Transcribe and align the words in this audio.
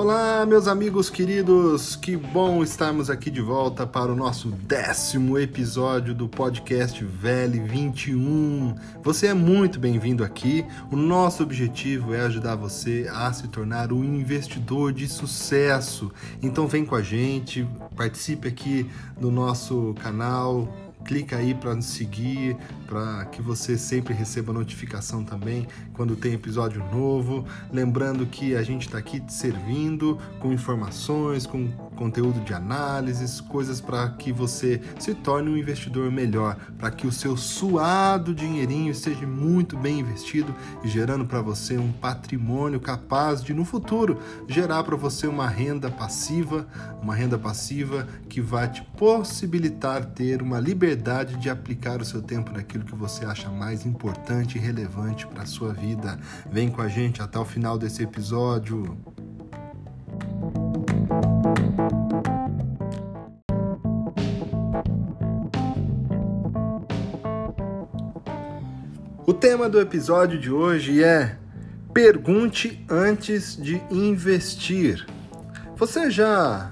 Olá, 0.00 0.46
meus 0.46 0.68
amigos 0.68 1.10
queridos, 1.10 1.96
que 1.96 2.16
bom 2.16 2.62
estarmos 2.62 3.10
aqui 3.10 3.32
de 3.32 3.40
volta 3.40 3.84
para 3.84 4.12
o 4.12 4.14
nosso 4.14 4.48
décimo 4.48 5.36
episódio 5.36 6.14
do 6.14 6.28
podcast 6.28 7.04
Velho 7.04 7.66
21. 7.66 8.76
Você 9.02 9.26
é 9.26 9.34
muito 9.34 9.80
bem-vindo 9.80 10.22
aqui. 10.22 10.64
O 10.92 10.94
nosso 10.94 11.42
objetivo 11.42 12.14
é 12.14 12.20
ajudar 12.20 12.54
você 12.54 13.10
a 13.12 13.32
se 13.32 13.48
tornar 13.48 13.92
um 13.92 14.04
investidor 14.04 14.92
de 14.92 15.08
sucesso. 15.08 16.12
Então, 16.40 16.68
vem 16.68 16.86
com 16.86 16.94
a 16.94 17.02
gente, 17.02 17.66
participe 17.96 18.46
aqui 18.46 18.88
do 19.20 19.32
nosso 19.32 19.96
canal 20.00 20.72
clica 21.04 21.36
aí 21.36 21.54
para 21.54 21.74
nos 21.74 21.86
seguir, 21.86 22.56
para 22.86 23.24
que 23.26 23.40
você 23.40 23.78
sempre 23.78 24.14
receba 24.14 24.52
notificação 24.52 25.24
também 25.24 25.66
quando 25.94 26.16
tem 26.16 26.34
episódio 26.34 26.84
novo. 26.92 27.44
Lembrando 27.72 28.26
que 28.26 28.54
a 28.54 28.62
gente 28.62 28.86
está 28.86 28.98
aqui 28.98 29.20
te 29.20 29.32
servindo 29.32 30.18
com 30.38 30.52
informações, 30.52 31.46
com 31.46 31.68
conteúdo 31.98 32.40
de 32.40 32.54
análises, 32.54 33.40
coisas 33.40 33.80
para 33.80 34.08
que 34.10 34.32
você 34.32 34.80
se 35.00 35.12
torne 35.14 35.50
um 35.50 35.56
investidor 35.56 36.12
melhor, 36.12 36.56
para 36.78 36.92
que 36.92 37.08
o 37.08 37.12
seu 37.12 37.36
suado 37.36 38.32
dinheirinho 38.32 38.92
esteja 38.92 39.26
muito 39.26 39.76
bem 39.76 39.98
investido 39.98 40.54
e 40.84 40.88
gerando 40.88 41.26
para 41.26 41.42
você 41.42 41.76
um 41.76 41.90
patrimônio 41.90 42.78
capaz 42.78 43.42
de 43.42 43.52
no 43.52 43.64
futuro 43.64 44.20
gerar 44.46 44.84
para 44.84 44.94
você 44.94 45.26
uma 45.26 45.48
renda 45.48 45.90
passiva, 45.90 46.68
uma 47.02 47.16
renda 47.16 47.36
passiva 47.36 48.06
que 48.28 48.40
vai 48.40 48.70
te 48.70 48.82
possibilitar 48.96 50.04
ter 50.04 50.40
uma 50.40 50.60
liberdade 50.60 51.36
de 51.36 51.50
aplicar 51.50 52.00
o 52.00 52.04
seu 52.04 52.22
tempo 52.22 52.52
naquilo 52.52 52.84
que 52.84 52.94
você 52.94 53.24
acha 53.24 53.50
mais 53.50 53.84
importante 53.84 54.56
e 54.56 54.60
relevante 54.60 55.26
para 55.26 55.42
a 55.42 55.46
sua 55.46 55.72
vida. 55.72 56.16
Vem 56.48 56.68
com 56.68 56.80
a 56.80 56.88
gente 56.88 57.20
até 57.20 57.38
o 57.40 57.44
final 57.44 57.76
desse 57.76 58.04
episódio. 58.04 58.96
Tema 69.48 69.66
do 69.66 69.80
episódio 69.80 70.38
de 70.38 70.50
hoje 70.50 71.02
é 71.02 71.38
Pergunte 71.94 72.84
antes 72.86 73.56
de 73.56 73.82
investir. 73.90 75.06
Você 75.74 76.10
já 76.10 76.70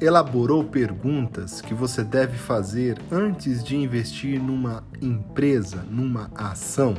elaborou 0.00 0.64
perguntas 0.64 1.60
que 1.60 1.72
você 1.72 2.02
deve 2.02 2.36
fazer 2.36 2.98
antes 3.12 3.62
de 3.62 3.76
investir 3.76 4.42
numa 4.42 4.82
empresa, 5.00 5.86
numa 5.88 6.32
ação? 6.34 6.96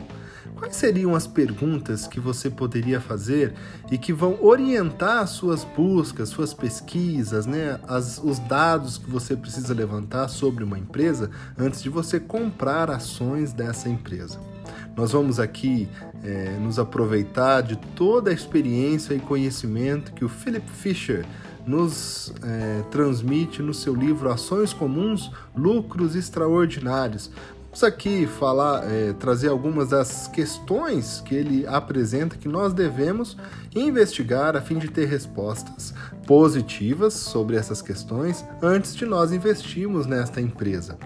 Quais 0.55 0.77
seriam 0.77 1.13
as 1.13 1.27
perguntas 1.27 2.07
que 2.07 2.21
você 2.21 2.49
poderia 2.49 3.01
fazer 3.01 3.53
e 3.91 3.97
que 3.97 4.13
vão 4.13 4.41
orientar 4.41 5.27
suas 5.27 5.65
buscas, 5.65 6.29
suas 6.29 6.53
pesquisas, 6.53 7.45
né? 7.45 7.81
As, 7.85 8.17
os 8.23 8.39
dados 8.39 8.97
que 8.97 9.09
você 9.09 9.35
precisa 9.35 9.73
levantar 9.73 10.29
sobre 10.29 10.63
uma 10.63 10.79
empresa 10.79 11.29
antes 11.57 11.83
de 11.83 11.89
você 11.89 12.17
comprar 12.17 12.89
ações 12.89 13.51
dessa 13.51 13.89
empresa? 13.89 14.54
Nós 14.95 15.11
vamos 15.11 15.39
aqui 15.39 15.89
é, 16.23 16.57
nos 16.59 16.79
aproveitar 16.79 17.61
de 17.61 17.75
toda 17.95 18.29
a 18.29 18.33
experiência 18.33 19.13
e 19.13 19.19
conhecimento 19.19 20.13
que 20.13 20.23
o 20.23 20.29
Philip 20.29 20.69
Fisher 20.71 21.25
nos 21.67 22.33
é, 22.43 22.83
transmite 22.91 23.61
no 23.61 23.73
seu 23.73 23.93
livro 23.93 24.31
Ações 24.31 24.71
Comuns, 24.71 25.31
Lucros 25.55 26.15
Extraordinários. 26.15 27.29
Vamos 27.65 27.83
aqui 27.83 28.25
falar, 28.25 28.89
é, 28.89 29.11
trazer 29.11 29.49
algumas 29.49 29.89
das 29.89 30.29
questões 30.29 31.19
que 31.19 31.35
ele 31.35 31.67
apresenta 31.67 32.37
que 32.37 32.47
nós 32.47 32.73
devemos 32.73 33.35
investigar 33.75 34.55
a 34.55 34.61
fim 34.61 34.77
de 34.77 34.87
ter 34.87 35.07
respostas 35.07 35.93
positivas 36.25 37.13
sobre 37.13 37.57
essas 37.57 37.81
questões 37.81 38.45
antes 38.61 38.95
de 38.95 39.05
nós 39.05 39.33
investirmos 39.33 40.05
nesta 40.05 40.39
empresa. 40.39 40.97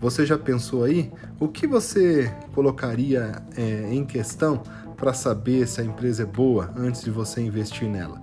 Você 0.00 0.26
já 0.26 0.36
pensou 0.36 0.84
aí 0.84 1.10
o 1.40 1.48
que 1.48 1.66
você 1.66 2.32
colocaria 2.54 3.42
é, 3.56 3.88
em 3.92 4.04
questão 4.04 4.62
para 4.96 5.12
saber 5.12 5.66
se 5.66 5.80
a 5.80 5.84
empresa 5.84 6.22
é 6.22 6.26
boa 6.26 6.70
antes 6.76 7.02
de 7.02 7.10
você 7.10 7.40
investir 7.40 7.88
nela? 7.88 8.20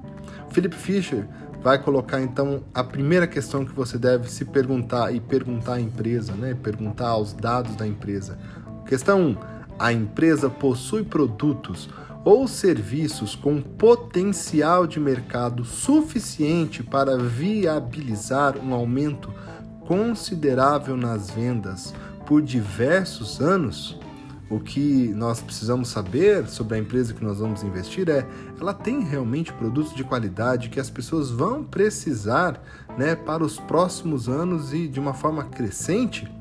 Philip 0.52 0.76
Fisher 0.76 1.28
vai 1.64 1.82
colocar 1.82 2.22
então 2.22 2.64
a 2.74 2.84
primeira 2.84 3.26
questão 3.26 3.66
que 3.66 3.74
você 3.74 3.98
deve 3.98 4.30
se 4.30 4.46
perguntar 4.46 5.16
e 5.16 5.20
perguntar 5.20 5.76
à 5.76 5.82
empresa, 5.82 6.34
né? 6.34 6.56
Perguntar 6.62 7.08
aos 7.08 7.34
dados 7.34 7.76
da 7.76 7.88
empresa. 7.88 8.38
Questão 8.86 9.30
1: 9.30 9.38
a 9.80 9.92
empresa 9.92 10.50
possui 10.50 11.04
produtos 11.04 11.90
ou 12.24 12.48
serviços 12.48 13.36
com 13.36 13.62
potencial 13.62 14.86
de 14.86 15.00
mercado 15.00 15.66
suficiente 15.66 16.84
para 16.84 17.18
viabilizar 17.18 18.58
um 18.58 18.74
aumento 18.74 19.34
considerável 19.88 20.96
nas 20.96 21.30
vendas 21.32 21.94
por 22.26 22.42
diversos 22.42 23.42
anos, 23.42 24.00
o 24.50 24.60
que 24.60 25.12
nós 25.16 25.42
precisamos 25.42 25.88
saber 25.88 26.48
sobre 26.48 26.76
a 26.76 26.80
empresa 26.80 27.14
que 27.14 27.24
nós 27.24 27.40
vamos 27.40 27.64
investir 27.64 28.08
é 28.10 28.26
ela 28.60 28.74
tem 28.74 29.04
realmente 29.04 29.52
produtos 29.54 29.96
de 29.96 30.04
qualidade 30.04 30.70
que 30.70 30.80
as 30.80 30.90
pessoas 30.90 31.32
vão 31.32 31.64
precisar 31.64 32.62
né, 32.98 33.16
para 33.16 33.44
os 33.44 33.60
próximos 33.60 34.30
anos 34.30 34.74
e 34.74 34.88
de 34.88 35.00
uma 35.00 35.14
forma 35.14 35.44
crescente? 35.46 36.32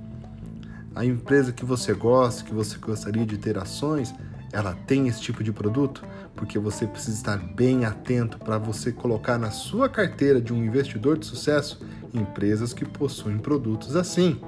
A 0.94 1.06
empresa 1.06 1.52
que 1.52 1.64
você 1.64 1.94
gosta, 1.94 2.44
que 2.44 2.52
você 2.52 2.76
gostaria 2.76 3.24
de 3.24 3.38
ter 3.38 3.56
ações, 3.56 4.14
ela 4.52 4.76
tem 4.86 5.08
esse 5.08 5.22
tipo 5.22 5.42
de 5.42 5.50
produto? 5.50 6.04
Porque 6.36 6.58
você 6.58 6.86
precisa 6.86 7.16
estar 7.16 7.38
bem 7.38 7.86
atento 7.86 8.38
para 8.38 8.58
você 8.58 8.92
colocar 8.92 9.38
na 9.38 9.50
sua 9.50 9.88
carteira 9.88 10.38
de 10.38 10.52
um 10.52 10.62
investidor 10.62 11.16
de 11.16 11.24
sucesso 11.24 11.80
empresas 12.12 12.72
que 12.72 12.84
possuem 12.84 13.38
produtos 13.38 13.96
assim. 13.96 14.40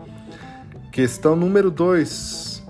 Questão 0.93 1.35
número 1.35 1.71
2. 1.71 2.63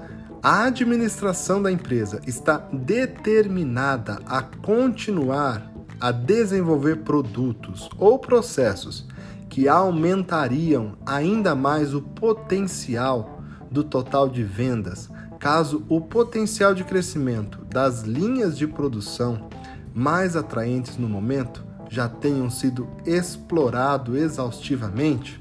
A 0.43 0.65
administração 0.65 1.63
da 1.63 1.73
empresa 1.73 2.21
está 2.27 2.59
determinada 2.73 4.21
a 4.27 4.43
continuar 4.43 5.73
a 6.01 6.13
desenvolver 6.13 6.97
produtos 6.97 7.89
ou 7.97 8.19
processos 8.19 9.07
que 9.49 9.69
aumentariam 9.69 10.99
ainda 11.07 11.55
mais 11.55 11.95
o 11.95 12.03
potencial 12.03 13.43
do 13.71 13.83
total 13.83 14.29
de 14.29 14.43
vendas, 14.43 15.09
caso 15.39 15.85
o 15.89 16.01
potencial 16.01 16.75
de 16.75 16.85
crescimento 16.85 17.65
das 17.65 18.03
linhas 18.03 18.59
de 18.59 18.67
produção 18.67 19.49
mais 19.95 20.37
atraentes 20.37 20.99
no 20.99 21.09
momento 21.09 21.64
já 21.89 22.09
tenham 22.09 22.51
sido 22.51 22.89
explorado 23.05 24.17
exaustivamente? 24.17 25.41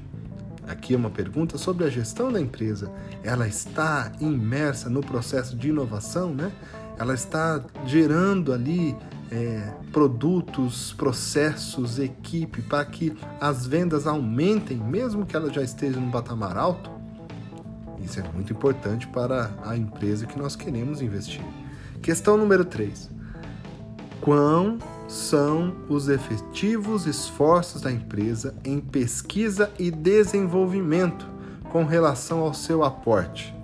Aqui 0.66 0.94
é 0.94 0.96
uma 0.96 1.10
pergunta 1.10 1.58
sobre 1.58 1.84
a 1.84 1.90
gestão 1.90 2.32
da 2.32 2.40
empresa. 2.40 2.90
Ela 3.22 3.46
está 3.46 4.10
imersa 4.20 4.88
no 4.88 5.00
processo 5.00 5.56
de 5.56 5.68
inovação, 5.68 6.34
né? 6.34 6.50
Ela 6.98 7.14
está 7.14 7.62
gerando 7.84 8.52
ali 8.52 8.96
é, 9.30 9.72
produtos, 9.92 10.94
processos, 10.94 11.98
equipe 11.98 12.62
para 12.62 12.84
que 12.84 13.14
as 13.40 13.66
vendas 13.66 14.06
aumentem, 14.06 14.78
mesmo 14.78 15.26
que 15.26 15.36
ela 15.36 15.52
já 15.52 15.62
esteja 15.62 16.00
num 16.00 16.10
patamar 16.10 16.56
alto. 16.56 16.90
Isso 18.00 18.20
é 18.20 18.22
muito 18.32 18.52
importante 18.52 19.06
para 19.08 19.50
a 19.64 19.76
empresa 19.76 20.26
que 20.26 20.38
nós 20.38 20.54
queremos 20.54 21.02
investir. 21.02 21.44
Questão 22.00 22.36
número 22.36 22.64
3. 22.64 23.10
Quão 24.20 24.78
são 25.06 25.74
os 25.88 26.08
efetivos 26.08 27.06
esforços 27.06 27.80
da 27.82 27.92
empresa 27.92 28.54
em 28.64 28.80
pesquisa 28.80 29.70
e 29.78 29.90
desenvolvimento 29.90 31.26
com 31.70 31.84
relação 31.84 32.40
ao 32.40 32.54
seu 32.54 32.82
aporte. 32.82 33.54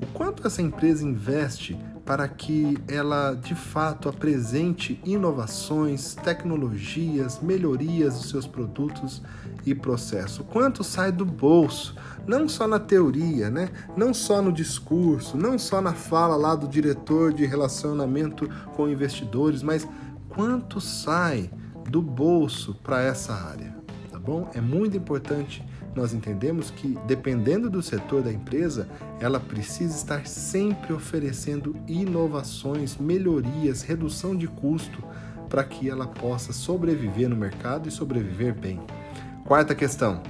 O 0.00 0.06
quanto 0.06 0.46
essa 0.46 0.62
empresa 0.62 1.04
investe 1.04 1.78
para 2.04 2.26
que 2.26 2.76
ela 2.88 3.34
de 3.34 3.54
fato 3.54 4.08
apresente 4.08 5.00
inovações, 5.04 6.14
tecnologias, 6.14 7.40
melhorias 7.40 8.14
dos 8.14 8.28
seus 8.28 8.46
produtos 8.46 9.22
e 9.64 9.74
processos. 9.74 10.44
Quanto 10.50 10.82
sai 10.82 11.12
do 11.12 11.24
bolso, 11.24 11.94
não 12.26 12.48
só 12.48 12.66
na 12.66 12.80
teoria, 12.80 13.50
né? 13.50 13.70
não 13.96 14.12
só 14.12 14.42
no 14.42 14.52
discurso, 14.52 15.36
não 15.36 15.58
só 15.58 15.80
na 15.80 15.92
fala 15.92 16.34
lá 16.34 16.56
do 16.56 16.66
diretor 16.66 17.32
de 17.32 17.46
relacionamento 17.46 18.48
com 18.74 18.88
investidores, 18.88 19.62
mas 19.62 19.86
quanto 20.34 20.80
sai 20.80 21.50
do 21.88 22.00
bolso 22.00 22.74
para 22.82 23.02
essa 23.02 23.34
área, 23.34 23.74
tá 24.10 24.18
bom? 24.18 24.50
É 24.54 24.60
muito 24.60 24.96
importante 24.96 25.64
nós 25.94 26.14
entendemos 26.14 26.70
que, 26.70 26.96
dependendo 27.06 27.68
do 27.68 27.82
setor 27.82 28.22
da 28.22 28.32
empresa, 28.32 28.88
ela 29.20 29.38
precisa 29.38 29.94
estar 29.94 30.26
sempre 30.26 30.92
oferecendo 30.92 31.76
inovações, 31.86 32.96
melhorias, 32.96 33.82
redução 33.82 34.34
de 34.34 34.46
custo 34.46 35.02
para 35.50 35.62
que 35.64 35.90
ela 35.90 36.06
possa 36.06 36.52
sobreviver 36.52 37.28
no 37.28 37.36
mercado 37.36 37.88
e 37.88 37.92
sobreviver 37.92 38.54
bem. 38.58 38.80
Quarta 39.44 39.74
questão: 39.74 40.22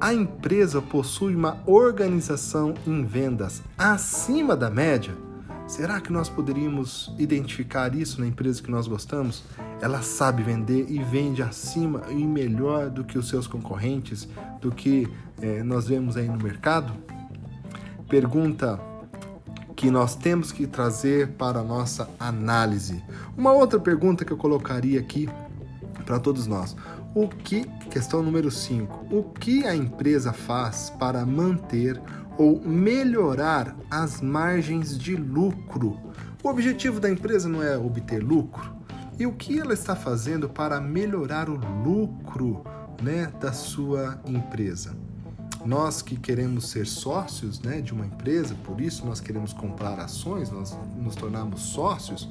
a 0.00 0.14
empresa 0.14 0.80
possui 0.80 1.34
uma 1.34 1.58
organização 1.66 2.74
em 2.86 3.04
vendas 3.04 3.60
acima 3.76 4.56
da 4.56 4.70
média? 4.70 5.14
Será 5.72 6.02
que 6.02 6.12
nós 6.12 6.28
poderíamos 6.28 7.10
identificar 7.18 7.94
isso 7.94 8.20
na 8.20 8.26
empresa 8.26 8.62
que 8.62 8.70
nós 8.70 8.86
gostamos? 8.86 9.42
ela 9.80 10.02
sabe 10.02 10.42
vender 10.42 10.86
e 10.90 11.02
vende 11.02 11.42
acima 11.42 12.02
e 12.10 12.24
melhor 12.24 12.90
do 12.90 13.02
que 13.02 13.18
os 13.18 13.28
seus 13.28 13.46
concorrentes, 13.46 14.28
do 14.60 14.70
que 14.70 15.08
é, 15.40 15.62
nós 15.62 15.88
vemos 15.88 16.14
aí 16.16 16.28
no 16.28 16.36
mercado? 16.36 16.92
Pergunta 18.06 18.78
que 19.74 19.90
nós 19.90 20.14
temos 20.14 20.52
que 20.52 20.66
trazer 20.66 21.30
para 21.30 21.60
a 21.60 21.64
nossa 21.64 22.06
análise. 22.20 23.02
Uma 23.34 23.52
outra 23.52 23.80
pergunta 23.80 24.26
que 24.26 24.32
eu 24.32 24.36
colocaria 24.36 25.00
aqui 25.00 25.26
para 26.04 26.20
todos 26.20 26.46
nós. 26.46 26.76
O 27.14 27.26
que, 27.26 27.64
questão 27.90 28.22
número 28.22 28.50
5, 28.50 29.06
o 29.10 29.24
que 29.24 29.66
a 29.66 29.74
empresa 29.74 30.34
faz 30.34 30.90
para 30.90 31.24
manter 31.24 31.98
ou 32.38 32.60
melhorar 32.60 33.76
as 33.90 34.20
margens 34.20 34.98
de 34.98 35.16
lucro? 35.16 35.98
O 36.42 36.48
objetivo 36.48 36.98
da 36.98 37.10
empresa 37.10 37.48
não 37.48 37.62
é 37.62 37.76
obter 37.76 38.22
lucro? 38.22 38.74
E 39.18 39.26
o 39.26 39.32
que 39.32 39.60
ela 39.60 39.72
está 39.72 39.94
fazendo 39.94 40.48
para 40.48 40.80
melhorar 40.80 41.48
o 41.48 41.54
lucro 41.54 42.64
né, 43.02 43.32
da 43.40 43.52
sua 43.52 44.20
empresa? 44.26 44.96
Nós 45.64 46.02
que 46.02 46.16
queremos 46.16 46.70
ser 46.70 46.86
sócios 46.86 47.60
né, 47.60 47.80
de 47.80 47.92
uma 47.92 48.04
empresa, 48.04 48.56
por 48.64 48.80
isso 48.80 49.06
nós 49.06 49.20
queremos 49.20 49.52
comprar 49.52 50.00
ações, 50.00 50.50
nós 50.50 50.76
nos 50.96 51.14
tornamos 51.14 51.60
sócios, 51.60 52.28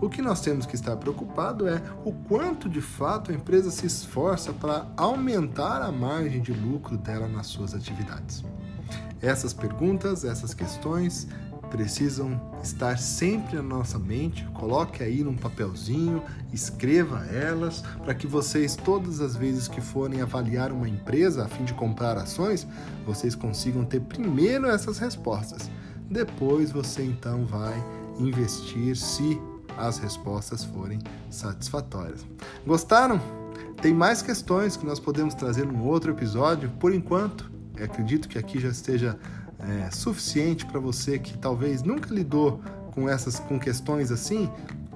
o 0.00 0.08
que 0.08 0.22
nós 0.22 0.40
temos 0.40 0.64
que 0.64 0.76
estar 0.76 0.96
preocupado 0.96 1.66
é 1.66 1.82
o 2.04 2.12
quanto 2.12 2.68
de 2.68 2.80
fato 2.80 3.32
a 3.32 3.34
empresa 3.34 3.68
se 3.72 3.84
esforça 3.84 4.52
para 4.52 4.86
aumentar 4.96 5.82
a 5.82 5.90
margem 5.90 6.40
de 6.40 6.52
lucro 6.52 6.96
dela 6.96 7.26
nas 7.26 7.48
suas 7.48 7.74
atividades. 7.74 8.44
Essas 9.20 9.52
perguntas, 9.52 10.24
essas 10.24 10.54
questões 10.54 11.26
precisam 11.70 12.40
estar 12.62 12.98
sempre 12.98 13.56
na 13.56 13.62
nossa 13.62 13.98
mente. 13.98 14.44
Coloque 14.54 15.02
aí 15.02 15.22
num 15.22 15.36
papelzinho, 15.36 16.22
escreva 16.52 17.26
elas, 17.26 17.82
para 18.02 18.14
que 18.14 18.26
vocês, 18.26 18.76
todas 18.76 19.20
as 19.20 19.36
vezes 19.36 19.68
que 19.68 19.80
forem 19.80 20.20
avaliar 20.20 20.72
uma 20.72 20.88
empresa 20.88 21.44
a 21.44 21.48
fim 21.48 21.64
de 21.64 21.74
comprar 21.74 22.16
ações, 22.16 22.66
vocês 23.06 23.34
consigam 23.34 23.84
ter 23.84 24.00
primeiro 24.00 24.66
essas 24.66 24.98
respostas. 24.98 25.70
Depois 26.10 26.70
você 26.70 27.02
então 27.02 27.44
vai 27.44 27.74
investir 28.18 28.96
se 28.96 29.40
as 29.76 29.98
respostas 29.98 30.64
forem 30.64 30.98
satisfatórias. 31.30 32.26
Gostaram? 32.66 33.20
Tem 33.80 33.94
mais 33.94 34.22
questões 34.22 34.76
que 34.76 34.84
nós 34.84 34.98
podemos 34.98 35.34
trazer 35.34 35.64
num 35.64 35.84
outro 35.84 36.10
episódio. 36.10 36.68
Por 36.80 36.92
enquanto, 36.92 37.48
acredito 37.84 38.28
que 38.28 38.38
aqui 38.38 38.58
já 38.58 38.68
esteja 38.68 39.18
é, 39.58 39.90
suficiente 39.90 40.64
para 40.66 40.78
você 40.78 41.18
que 41.18 41.36
talvez 41.36 41.82
nunca 41.82 42.12
lidou 42.12 42.60
com 42.92 43.08
essas 43.08 43.38
com 43.38 43.58
questões 43.58 44.10
assim, 44.10 44.50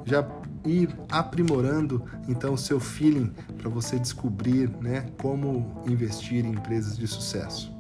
já 0.05 0.27
ir 0.65 0.89
aprimorando 1.11 2.05
então 2.29 2.55
o 2.55 2.59
seu 2.59 2.79
feeling 2.79 3.33
para 3.59 3.69
você 3.69 3.99
descobrir, 3.99 4.71
né, 4.81 5.07
como 5.21 5.83
investir 5.87 6.45
em 6.45 6.51
empresas 6.51 6.97
de 6.97 7.07
sucesso. 7.07 7.73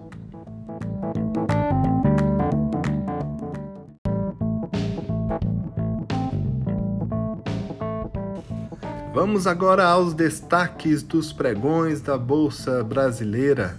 Vamos 9.14 9.46
agora 9.46 9.86
aos 9.86 10.14
destaques 10.14 11.02
dos 11.02 11.32
pregões 11.32 12.00
da 12.00 12.16
Bolsa 12.16 12.82
Brasileira. 12.82 13.76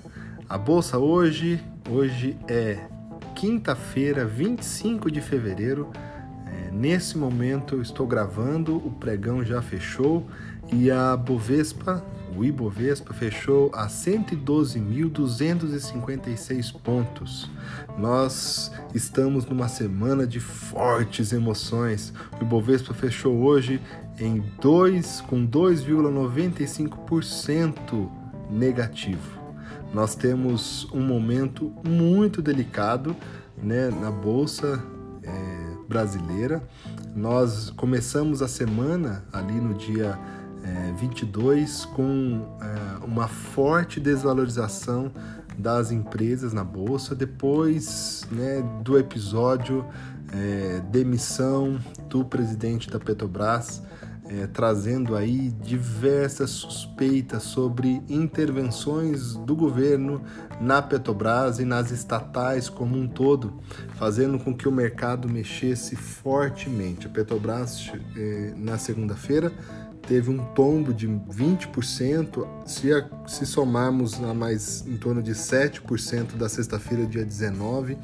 A 0.53 0.57
bolsa 0.59 1.00
hoje, 1.00 1.59
hoje 1.89 2.38
é 2.47 2.77
quinta-feira, 3.33 4.23
25 4.23 5.09
de 5.09 5.19
fevereiro. 5.19 5.89
É, 6.45 6.69
nesse 6.69 7.17
momento 7.17 7.73
eu 7.73 7.81
estou 7.81 8.05
gravando, 8.05 8.75
o 8.75 8.91
pregão 8.91 9.44
já 9.44 9.63
fechou 9.63 10.27
e 10.71 10.91
a 10.91 11.17
Bovespa, 11.17 12.05
o 12.38 12.45
Ibovespa, 12.45 13.15
fechou 13.15 13.71
a 13.73 13.88
112.256 13.88 16.71
pontos. 16.83 17.49
Nós 17.97 18.71
estamos 18.94 19.47
numa 19.47 19.67
semana 19.67 20.27
de 20.27 20.39
fortes 20.39 21.33
emoções. 21.33 22.13
O 22.39 22.44
Ibovespa 22.44 22.94
fechou 22.94 23.38
hoje 23.38 23.81
em 24.19 24.39
2 24.61 25.21
com 25.21 25.47
2,95% 25.47 28.07
negativo 28.51 29.41
nós 29.94 30.16
temos 30.16 30.88
um 30.92 31.01
momento 31.01 31.72
muito 31.88 32.42
delicado 32.42 33.16
né, 33.56 33.90
na 33.90 34.10
Bolsa 34.10 34.84
é, 35.22 35.88
brasileira. 35.88 36.63
Nós 37.16 37.69
começamos 37.69 38.42
a 38.42 38.48
semana 38.48 39.24
ali 39.31 39.54
no 39.54 39.75
dia 39.75 40.18
é, 40.63 40.92
22 40.94 41.86
com 41.86 42.57
é, 42.60 43.06
uma 43.06 43.28
forte 43.28 44.00
desvalorização 44.00 45.12
das 45.57 45.92
empresas 45.92 46.51
na 46.51 46.63
Bolsa, 46.63 47.13
depois 47.13 48.25
né, 48.31 48.63
do 48.84 48.98
episódio 48.98 49.86
é, 50.34 50.81
demissão 50.90 51.80
do 52.10 52.25
presidente 52.25 52.90
da 52.90 53.00
Petrobras 53.00 53.84
é, 54.33 54.47
trazendo 54.47 55.15
aí 55.15 55.50
diversas 55.62 56.50
suspeitas 56.50 57.44
sobre 57.44 58.01
intervenções 58.09 59.35
do 59.35 59.56
governo 59.56 60.24
na 60.59 60.81
Petrobras 60.81 61.59
e 61.59 61.65
nas 61.65 61.91
estatais 61.91 62.68
como 62.68 62.97
um 62.97 63.07
todo, 63.07 63.53
fazendo 63.95 64.39
com 64.39 64.56
que 64.56 64.68
o 64.68 64.71
mercado 64.71 65.30
mexesse 65.30 65.95
fortemente. 65.95 67.06
A 67.06 67.09
Petrobras, 67.09 67.92
é, 68.18 68.54
na 68.57 68.78
segunda-feira, 68.78 69.52
teve 70.07 70.30
um 70.30 70.37
tombo 70.54 70.94
de 70.94 71.07
20%, 71.07 72.47
se, 72.66 72.92
a, 72.92 73.07
se 73.28 73.45
somarmos 73.45 74.21
a 74.21 74.33
mais 74.33 74.85
em 74.87 74.97
torno 74.97 75.21
de 75.21 75.33
7% 75.33 76.35
da 76.35 76.49
sexta-feira, 76.49 77.06
dia 77.06 77.25
19%, 77.25 77.97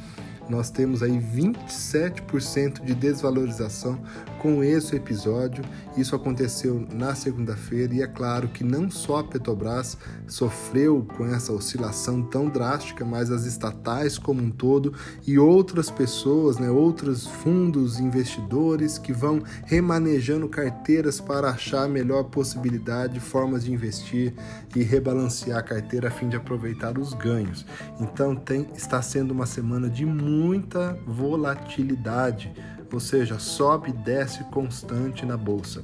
nós 0.49 0.71
temos 0.71 1.03
aí 1.03 1.19
27% 1.19 2.83
de 2.83 2.95
desvalorização 2.95 3.99
com 4.39 4.63
esse 4.63 4.95
episódio. 4.95 5.63
Isso 5.95 6.15
aconteceu 6.15 6.85
na 6.91 7.13
segunda-feira 7.13 7.93
e 7.93 8.01
é 8.01 8.07
claro 8.07 8.47
que 8.47 8.63
não 8.63 8.89
só 8.89 9.19
a 9.19 9.23
Petrobras 9.23 9.97
sofreu 10.27 11.05
com 11.15 11.27
essa 11.27 11.53
oscilação 11.53 12.23
tão 12.23 12.49
drástica, 12.49 13.05
mas 13.05 13.29
as 13.29 13.45
estatais 13.45 14.17
como 14.17 14.41
um 14.41 14.49
todo 14.49 14.93
e 15.27 15.37
outras 15.37 15.91
pessoas, 15.91 16.57
né, 16.57 16.69
outros 16.69 17.27
fundos 17.27 17.99
investidores 17.99 18.97
que 18.97 19.13
vão 19.13 19.43
remanejando 19.65 20.49
carteiras 20.49 21.21
para 21.21 21.49
achar 21.49 21.83
a 21.83 21.87
melhor 21.87 22.23
possibilidade, 22.23 23.19
formas 23.19 23.65
de 23.65 23.71
investir 23.71 24.33
e 24.75 24.81
rebalancear 24.81 25.59
a 25.59 25.63
carteira 25.63 26.07
a 26.07 26.11
fim 26.11 26.27
de 26.27 26.35
aproveitar 26.35 26.97
os 26.97 27.13
ganhos. 27.13 27.65
Então 27.99 28.35
tem, 28.35 28.67
está 28.75 29.01
sendo 29.01 29.31
uma 29.31 29.45
semana 29.45 29.89
de 29.89 30.05
muito 30.05 30.38
muita 30.39 30.97
volatilidade, 31.05 32.51
ou 32.91 32.99
seja, 32.99 33.37
sobe 33.37 33.89
e 33.89 33.93
desce 33.93 34.43
constante 34.45 35.25
na 35.25 35.35
bolsa. 35.35 35.83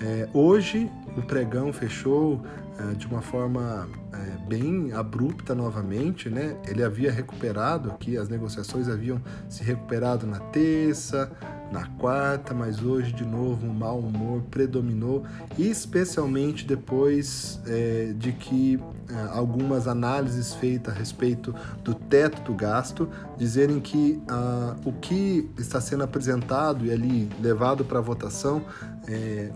É, 0.00 0.28
hoje 0.32 0.90
o 1.16 1.22
pregão 1.22 1.72
fechou 1.72 2.40
é, 2.78 2.94
de 2.94 3.06
uma 3.06 3.20
forma 3.20 3.88
é, 4.12 4.48
bem 4.48 4.92
abrupta 4.92 5.54
novamente, 5.54 6.30
né? 6.30 6.56
Ele 6.66 6.82
havia 6.82 7.10
recuperado 7.10 7.90
aqui, 7.90 8.16
as 8.16 8.28
negociações 8.28 8.88
haviam 8.88 9.20
se 9.48 9.62
recuperado 9.62 10.26
na 10.26 10.38
terça, 10.38 11.30
na 11.70 11.86
quarta, 11.98 12.52
mas 12.52 12.82
hoje 12.82 13.12
de 13.12 13.24
novo 13.24 13.66
o 13.66 13.72
mau 13.74 13.98
humor 13.98 14.42
predominou, 14.50 15.24
especialmente 15.58 16.66
depois 16.66 17.60
é, 17.66 18.12
de 18.16 18.32
que 18.32 18.80
é, 19.08 19.36
algumas 19.36 19.88
análises 19.88 20.54
feitas 20.54 20.94
a 20.94 20.98
respeito 20.98 21.54
do 21.82 21.94
teto 21.94 22.42
do 22.42 22.54
gasto 22.54 23.08
dizerem 23.36 23.80
que 23.80 24.20
ah, 24.28 24.76
o 24.84 24.92
que 24.92 25.50
está 25.58 25.80
sendo 25.80 26.04
apresentado 26.04 26.84
e 26.84 26.92
ali 26.92 27.28
levado 27.40 27.84
para 27.84 28.00
votação 28.00 28.62
é, 29.08 29.50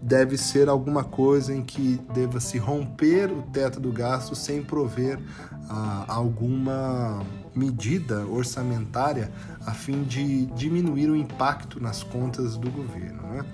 deve 0.00 0.36
ser 0.36 0.68
alguma 0.68 1.04
coisa 1.04 1.54
em 1.54 1.62
que 1.62 2.00
deva 2.12 2.40
se 2.40 2.58
romper 2.58 3.30
o 3.30 3.42
teto 3.42 3.78
do 3.78 3.92
gasto 3.92 4.34
sem 4.34 4.62
prover 4.62 5.18
ah, 5.68 6.04
alguma 6.08 7.22
medida 7.54 8.26
orçamentária 8.26 9.30
a 9.66 9.72
fim 9.72 10.02
de 10.02 10.46
diminuir 10.46 11.10
o 11.10 11.16
impacto 11.16 11.80
nas 11.80 12.02
contas 12.02 12.56
do 12.56 12.70
governo, 12.70 13.22
né? 13.22 13.44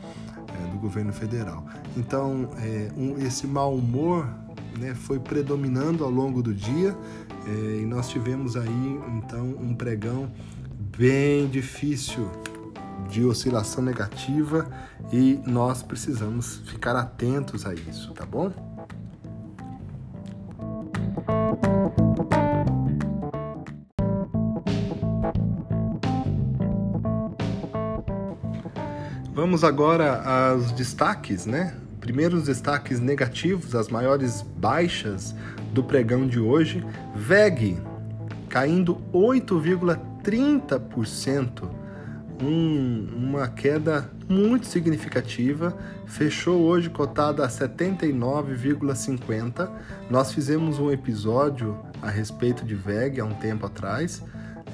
É, 0.48 0.70
do 0.70 0.78
governo 0.78 1.12
federal. 1.12 1.66
Então, 1.96 2.48
é, 2.58 2.90
um, 2.96 3.18
esse 3.18 3.46
mau 3.46 3.74
humor 3.74 4.28
né, 4.78 4.94
foi 4.94 5.18
predominando 5.18 6.04
ao 6.04 6.10
longo 6.10 6.42
do 6.42 6.54
dia 6.54 6.96
é, 7.46 7.80
e 7.80 7.86
nós 7.86 8.08
tivemos 8.08 8.56
aí 8.56 9.00
então 9.16 9.44
um 9.60 9.74
pregão 9.74 10.30
bem 10.96 11.48
difícil 11.48 12.30
de 13.08 13.24
oscilação 13.24 13.82
negativa 13.82 14.68
e 15.12 15.40
nós 15.46 15.82
precisamos 15.82 16.58
ficar 16.66 16.96
atentos 16.96 17.66
a 17.66 17.74
isso, 17.74 18.12
tá 18.12 18.24
bom? 18.24 18.52
Vamos 29.54 29.62
agora 29.62 30.50
aos 30.50 30.72
destaques, 30.72 31.46
né? 31.46 31.76
primeiros 32.00 32.46
destaques 32.46 32.98
negativos, 32.98 33.76
as 33.76 33.88
maiores 33.88 34.42
baixas 34.42 35.32
do 35.72 35.80
pregão 35.80 36.26
de 36.26 36.40
hoje, 36.40 36.84
VEG 37.14 37.80
caindo 38.48 39.00
8,30%, 39.12 41.70
um, 42.42 43.08
uma 43.16 43.46
queda 43.46 44.10
muito 44.28 44.66
significativa, 44.66 45.78
fechou 46.04 46.62
hoje 46.62 46.90
cotada 46.90 47.44
a 47.44 47.48
79,50. 47.48 49.70
Nós 50.10 50.32
fizemos 50.32 50.80
um 50.80 50.90
episódio 50.90 51.78
a 52.02 52.10
respeito 52.10 52.64
de 52.64 52.74
VEG 52.74 53.20
há 53.20 53.24
um 53.24 53.34
tempo 53.34 53.66
atrás, 53.66 54.20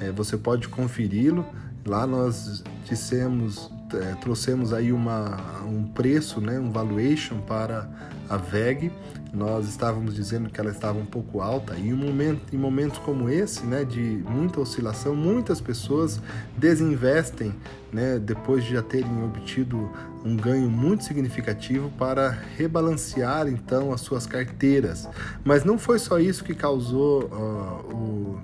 é, 0.01 0.11
você 0.11 0.39
pode 0.39 0.69
conferi-lo. 0.69 1.45
Lá 1.87 2.07
nós 2.07 2.63
dissemos 2.87 3.71
é, 3.95 4.15
trouxemos 4.21 4.73
aí 4.73 4.93
uma, 4.93 5.63
um 5.65 5.85
preço, 5.85 6.41
né, 6.41 6.59
um 6.59 6.71
valuation 6.71 7.41
para 7.41 7.89
a 8.29 8.37
VEG. 8.37 8.93
Nós 9.33 9.69
estávamos 9.69 10.15
dizendo 10.15 10.51
que 10.51 10.61
ela 10.61 10.71
estava 10.71 10.99
um 10.99 11.07
pouco 11.07 11.41
alta 11.41 11.75
e 11.77 11.89
em, 11.89 11.93
momento, 11.93 12.53
em 12.53 12.59
momentos 12.59 12.99
como 12.99 13.29
esse, 13.29 13.65
né, 13.65 13.85
de 13.85 14.23
muita 14.29 14.61
oscilação, 14.61 15.15
muitas 15.15 15.61
pessoas 15.61 16.21
desinvestem, 16.57 17.55
né, 17.93 18.19
depois 18.19 18.65
de 18.65 18.75
já 18.75 18.83
terem 18.83 19.25
obtido 19.25 19.91
um 20.25 20.37
ganho 20.37 20.69
muito 20.69 21.05
significativo 21.05 21.91
para 21.99 22.31
rebalancear 22.57 23.49
então 23.49 23.93
as 23.93 24.01
suas 24.01 24.27
carteiras. 24.27 25.09
Mas 25.45 25.65
não 25.65 25.79
foi 25.79 25.99
só 25.99 26.19
isso 26.19 26.45
que 26.45 26.55
causou 26.55 27.25
uh, 27.25 27.95
o, 27.95 28.41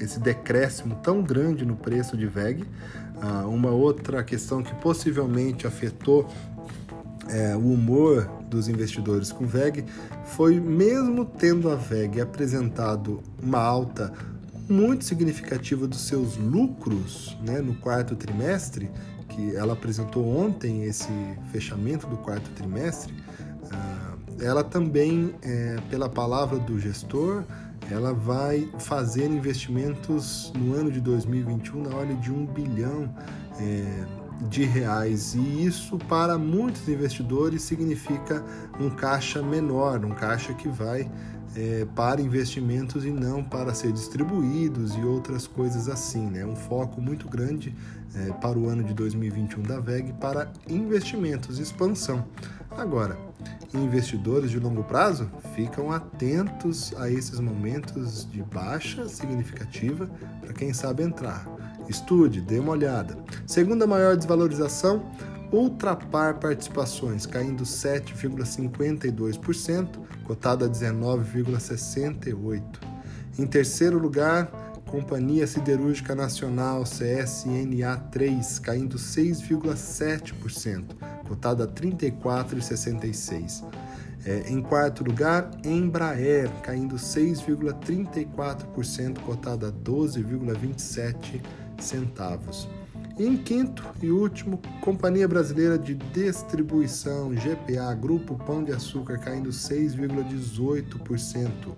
esse 0.00 0.18
decréscimo 0.18 0.96
tão 1.02 1.22
grande 1.22 1.64
no 1.64 1.76
preço 1.76 2.16
de 2.16 2.26
VEG. 2.26 2.64
Ah, 3.24 3.46
uma 3.46 3.70
outra 3.70 4.24
questão 4.24 4.64
que 4.64 4.74
possivelmente 4.74 5.64
afetou 5.64 6.28
é, 7.28 7.54
o 7.54 7.72
humor 7.72 8.28
dos 8.50 8.66
investidores 8.66 9.30
com 9.30 9.46
VEG 9.46 9.84
foi, 10.24 10.58
mesmo 10.58 11.24
tendo 11.24 11.70
a 11.70 11.76
VEG 11.76 12.20
apresentado 12.20 13.22
uma 13.40 13.60
alta 13.60 14.12
muito 14.68 15.04
significativa 15.04 15.86
dos 15.86 16.00
seus 16.00 16.36
lucros 16.36 17.36
né, 17.46 17.60
no 17.60 17.74
quarto 17.74 18.16
trimestre, 18.16 18.90
que 19.28 19.54
ela 19.54 19.74
apresentou 19.74 20.26
ontem 20.26 20.82
esse 20.82 21.12
fechamento 21.52 22.08
do 22.08 22.16
quarto 22.16 22.50
trimestre, 22.50 23.14
ah, 23.70 24.14
ela 24.40 24.64
também, 24.64 25.32
é, 25.42 25.76
pela 25.88 26.08
palavra 26.08 26.58
do 26.58 26.76
gestor, 26.76 27.44
ela 27.92 28.12
vai 28.12 28.68
fazer 28.78 29.26
investimentos 29.26 30.52
no 30.56 30.74
ano 30.74 30.90
de 30.90 31.00
2021 31.00 31.82
na 31.82 31.94
ordem 31.94 32.18
de 32.18 32.32
um 32.32 32.46
bilhão 32.46 33.14
é, 33.60 34.04
de 34.48 34.64
reais 34.64 35.34
e 35.34 35.64
isso 35.64 35.98
para 35.98 36.36
muitos 36.38 36.88
investidores 36.88 37.62
significa 37.62 38.44
um 38.80 38.90
caixa 38.90 39.42
menor, 39.42 40.04
um 40.04 40.14
caixa 40.14 40.52
que 40.54 40.68
vai 40.68 41.10
é, 41.54 41.86
para 41.94 42.20
investimentos 42.20 43.04
e 43.04 43.10
não 43.10 43.44
para 43.44 43.74
ser 43.74 43.92
distribuídos 43.92 44.94
e 44.96 45.02
outras 45.02 45.46
coisas 45.46 45.88
assim, 45.88 46.30
né? 46.30 46.44
Um 46.46 46.56
foco 46.56 47.00
muito 47.00 47.28
grande 47.28 47.74
é, 48.14 48.32
para 48.32 48.58
o 48.58 48.68
ano 48.68 48.82
de 48.82 48.94
2021 48.94 49.62
da 49.62 49.78
VEG 49.78 50.14
para 50.14 50.50
investimentos, 50.68 51.58
expansão. 51.58 52.24
Agora, 52.70 53.18
investidores 53.74 54.50
de 54.50 54.58
longo 54.58 54.82
prazo 54.84 55.30
ficam 55.54 55.90
atentos 55.90 56.92
a 56.98 57.10
esses 57.10 57.40
momentos 57.40 58.30
de 58.30 58.42
baixa 58.42 59.08
significativa 59.08 60.08
para 60.40 60.52
quem 60.52 60.72
sabe 60.72 61.02
entrar. 61.02 61.48
Estude, 61.88 62.40
dê 62.40 62.58
uma 62.58 62.72
olhada. 62.72 63.16
Segunda 63.46 63.86
maior 63.86 64.16
desvalorização, 64.16 65.04
Ultrapar 65.52 66.38
Participações, 66.38 67.26
caindo 67.26 67.64
7,52%, 67.64 69.88
cotada 70.24 70.66
a 70.66 70.68
19,68%. 70.68 72.92
Em 73.38 73.46
terceiro 73.46 73.98
lugar, 73.98 74.50
Companhia 74.92 75.46
Siderúrgica 75.46 76.14
Nacional, 76.14 76.84
CSNA3, 76.84 78.60
caindo 78.60 78.98
6,7%, 78.98 80.84
cotada 81.26 81.64
a 81.64 81.68
34,66%. 81.68 83.64
É, 84.24 84.48
em 84.48 84.62
quarto 84.62 85.02
lugar, 85.02 85.50
Embraer, 85.64 86.48
caindo 86.62 86.94
6,34%, 86.94 89.18
cotada 89.20 89.66
a 89.68 89.72
12,27 89.72 91.42
centavos. 91.78 92.68
Em 93.18 93.36
quinto 93.36 93.84
e 94.00 94.10
último, 94.10 94.58
Companhia 94.80 95.28
Brasileira 95.28 95.76
de 95.76 95.94
Distribuição, 95.94 97.34
GPA, 97.34 97.92
Grupo 97.94 98.36
Pão 98.36 98.64
de 98.64 98.72
Açúcar, 98.72 99.18
caindo 99.18 99.50
6,18%. 99.50 101.76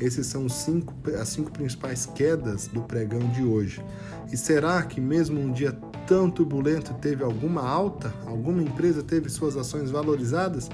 Esses 0.00 0.26
são 0.26 0.48
cinco, 0.48 0.94
as 1.20 1.28
cinco 1.28 1.50
principais 1.50 2.06
quedas 2.06 2.68
do 2.68 2.82
pregão 2.82 3.20
de 3.30 3.42
hoje. 3.42 3.84
E 4.32 4.36
será 4.36 4.82
que 4.82 5.00
mesmo 5.00 5.40
um 5.40 5.52
dia 5.52 5.72
tão 6.06 6.30
turbulento 6.30 6.94
teve 6.94 7.24
alguma 7.24 7.66
alta? 7.66 8.12
Alguma 8.26 8.62
empresa 8.62 9.02
teve 9.02 9.28
suas 9.28 9.56
ações 9.56 9.90
valorizadas? 9.90 10.68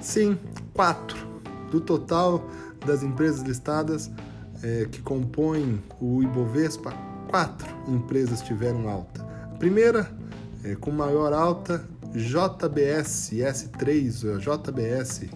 Sim, 0.00 0.38
quatro. 0.74 1.26
Do 1.70 1.80
total 1.80 2.46
das 2.86 3.02
empresas 3.02 3.42
listadas 3.42 4.10
é, 4.62 4.86
que 4.90 5.00
compõem 5.00 5.82
o 6.00 6.22
Ibovespa, 6.22 6.92
quatro 7.28 7.68
empresas 7.86 8.40
tiveram 8.42 8.88
alta. 8.88 9.22
A 9.44 9.56
primeira, 9.58 10.10
é, 10.64 10.74
com 10.74 10.90
maior 10.90 11.32
alta, 11.32 11.84
JBS 12.12 13.30
S3, 13.32 14.38
JBS 14.38 15.26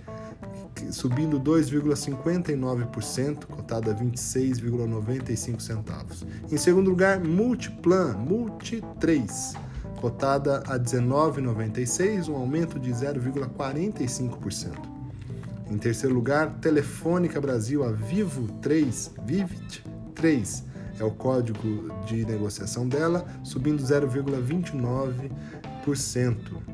subindo 0.91 1.39
2,59%, 1.39 3.45
cotada 3.47 3.93
a 3.93 3.95
26,95 3.95 5.61
centavos. 5.61 6.27
Em 6.51 6.57
segundo 6.57 6.91
lugar, 6.91 7.21
Multiplan, 7.21 8.15
Multi 8.15 8.83
3, 8.99 9.55
cotada 10.01 10.65
a 10.67 10.77
19,96, 10.79 12.29
um 12.29 12.35
aumento 12.37 12.81
de 12.81 12.91
0,45%. 12.91 14.91
Em 15.71 15.79
terceiro 15.79 16.15
lugar, 16.15 16.59
Telefônica 16.61 17.41
Brasil, 17.41 17.85
a 17.85 17.93
Vivo 17.93 18.49
3, 18.61 19.13
Vivit 19.25 19.85
3, 20.15 20.65
é 20.99 21.05
o 21.05 21.11
código 21.11 21.93
de 22.05 22.25
negociação 22.25 22.89
dela, 22.89 23.27
subindo 23.43 23.83
0,29% 23.83 26.72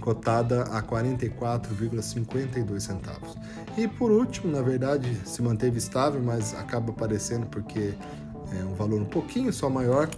cotada 0.00 0.62
a 0.62 0.82
44,52 0.82 2.80
centavos. 2.80 3.36
E 3.76 3.86
por 3.86 4.10
último, 4.10 4.50
na 4.50 4.62
verdade, 4.62 5.14
se 5.24 5.40
manteve 5.42 5.78
estável, 5.78 6.20
mas 6.22 6.54
acaba 6.54 6.90
aparecendo 6.90 7.46
porque 7.46 7.94
é 8.58 8.64
um 8.64 8.74
valor 8.74 9.00
um 9.00 9.06
pouquinho 9.06 9.52
só 9.52 9.70
maior, 9.70 10.10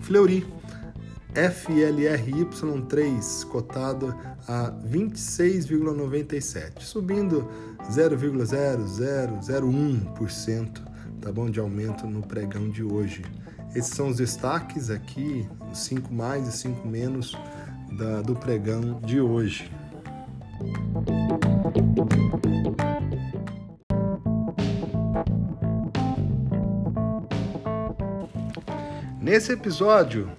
Fleury 0.00 0.46
FLRY3 1.34 3.44
cotado 3.46 4.16
a 4.48 4.72
26,97, 4.72 6.80
subindo 6.80 7.46
0,0001%, 7.90 10.82
tá 11.20 11.30
bom, 11.30 11.50
de 11.50 11.60
aumento 11.60 12.06
no 12.06 12.22
pregão 12.22 12.70
de 12.70 12.82
hoje. 12.82 13.22
Esses 13.74 13.92
são 13.94 14.08
os 14.08 14.16
destaques 14.16 14.88
aqui, 14.90 15.46
5 15.72 16.12
mais 16.12 16.48
e 16.48 16.52
5 16.52 16.88
menos 16.88 17.38
da, 17.92 18.22
do 18.22 18.34
pregão 18.34 19.00
de 19.04 19.20
hoje. 19.20 19.70
Nesse 29.20 29.52
episódio, 29.52 30.30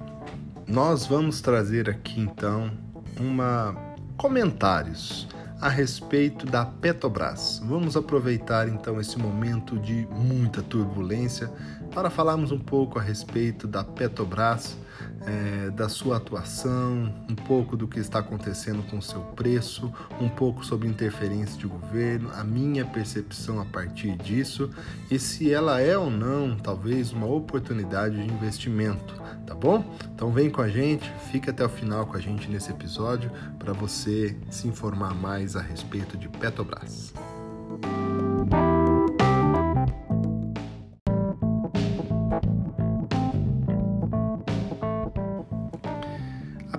nós 0.68 1.06
vamos 1.06 1.40
trazer 1.42 1.90
aqui 1.90 2.20
então 2.20 2.72
uma 3.20 3.76
comentários 4.18 5.28
a 5.62 5.70
respeito 5.70 6.46
da 6.46 6.66
Petrobras. 6.66 7.62
Vamos 7.64 7.96
aproveitar 7.96 8.68
então 8.68 9.00
esse 9.00 9.18
momento 9.18 9.78
de 9.78 10.08
muita 10.12 10.62
turbulência 10.64 11.52
para 11.94 12.10
falarmos 12.10 12.52
um 12.52 12.60
pouco 12.60 12.98
a 12.98 13.02
respeito 13.02 13.68
da 13.68 13.84
Petrobras 13.84 14.78
é, 15.26 15.70
da 15.72 15.88
sua 15.88 16.18
atuação, 16.18 17.14
um 17.30 17.36
pouco 17.36 17.78
do 17.78 17.88
que 17.88 18.00
está 18.00 18.20
acontecendo 18.20 18.84
com 18.90 18.98
o 18.98 19.02
seu 19.02 19.22
preço, 19.22 19.92
um 20.20 20.30
pouco 20.30 20.66
sobre 20.66 20.88
interferência 20.88 21.58
de 21.58 21.68
governo, 21.68 22.32
a 22.34 22.44
minha 22.44 22.86
percepção 22.86 23.60
a 23.60 23.66
partir 23.66 24.16
disso 24.18 24.70
e 25.10 25.20
se 25.20 25.52
ela 25.52 25.80
é 25.80 25.98
ou 25.98 26.10
não, 26.10 26.58
talvez, 26.58 27.12
uma 27.12 27.28
oportunidade 27.28 28.16
de 28.16 28.34
investimento, 28.34 29.14
tá 29.46 29.54
bom? 29.54 29.84
Então 30.14 30.32
vem 30.32 30.50
com 30.50 30.62
a 30.62 30.70
gente, 30.70 31.12
fica 31.32 31.52
até 31.52 31.66
o 31.66 31.70
final 31.70 32.06
com 32.06 32.18
a 32.18 32.20
gente 32.20 32.50
nesse 32.50 32.72
episódio 32.72 33.32
para 33.60 33.74
você 33.74 34.36
se 34.50 34.68
informar 34.68 35.14
mais 35.14 35.56
a 35.56 35.62
respeito 35.62 36.18
de 36.18 36.28
Petrobras. 36.30 37.14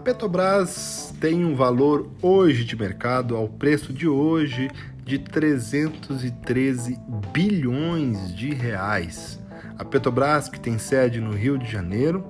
Petrobras 0.04 1.14
tem 1.20 1.44
um 1.44 1.54
valor 1.54 2.10
hoje 2.20 2.64
de 2.64 2.74
mercado, 2.74 3.36
ao 3.36 3.48
preço 3.48 3.92
de 3.92 4.08
hoje, 4.08 4.68
de 5.04 5.16
313 5.16 6.98
bilhões 7.32 8.34
de 8.34 8.52
reais. 8.52 9.38
A 9.78 9.84
Petrobras, 9.84 10.48
que 10.48 10.58
tem 10.58 10.76
sede 10.76 11.20
no 11.20 11.32
Rio 11.32 11.56
de 11.56 11.70
Janeiro, 11.70 12.24